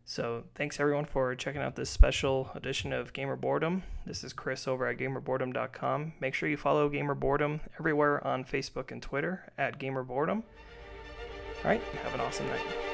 So 0.04 0.44
thanks 0.54 0.80
everyone 0.80 1.04
for 1.04 1.34
checking 1.36 1.62
out 1.62 1.76
this 1.76 1.90
special 1.90 2.50
edition 2.54 2.92
of 2.92 3.12
Gamer 3.12 3.36
Boredom. 3.36 3.84
This 4.06 4.24
is 4.24 4.32
Chris 4.32 4.66
over 4.66 4.86
at 4.86 4.98
GamerBoredom.com. 4.98 6.14
Make 6.18 6.34
sure 6.34 6.48
you 6.48 6.56
follow 6.56 6.88
Gamer 6.88 7.14
Boredom 7.14 7.60
everywhere 7.78 8.26
on 8.26 8.44
Facebook 8.44 8.90
and 8.90 9.00
Twitter 9.00 9.52
at 9.56 9.78
Gamer 9.78 10.02
Boredom. 10.02 10.42
All 11.64 11.70
right, 11.70 11.82
have 12.02 12.14
an 12.14 12.20
awesome 12.20 12.48
night. 12.48 12.89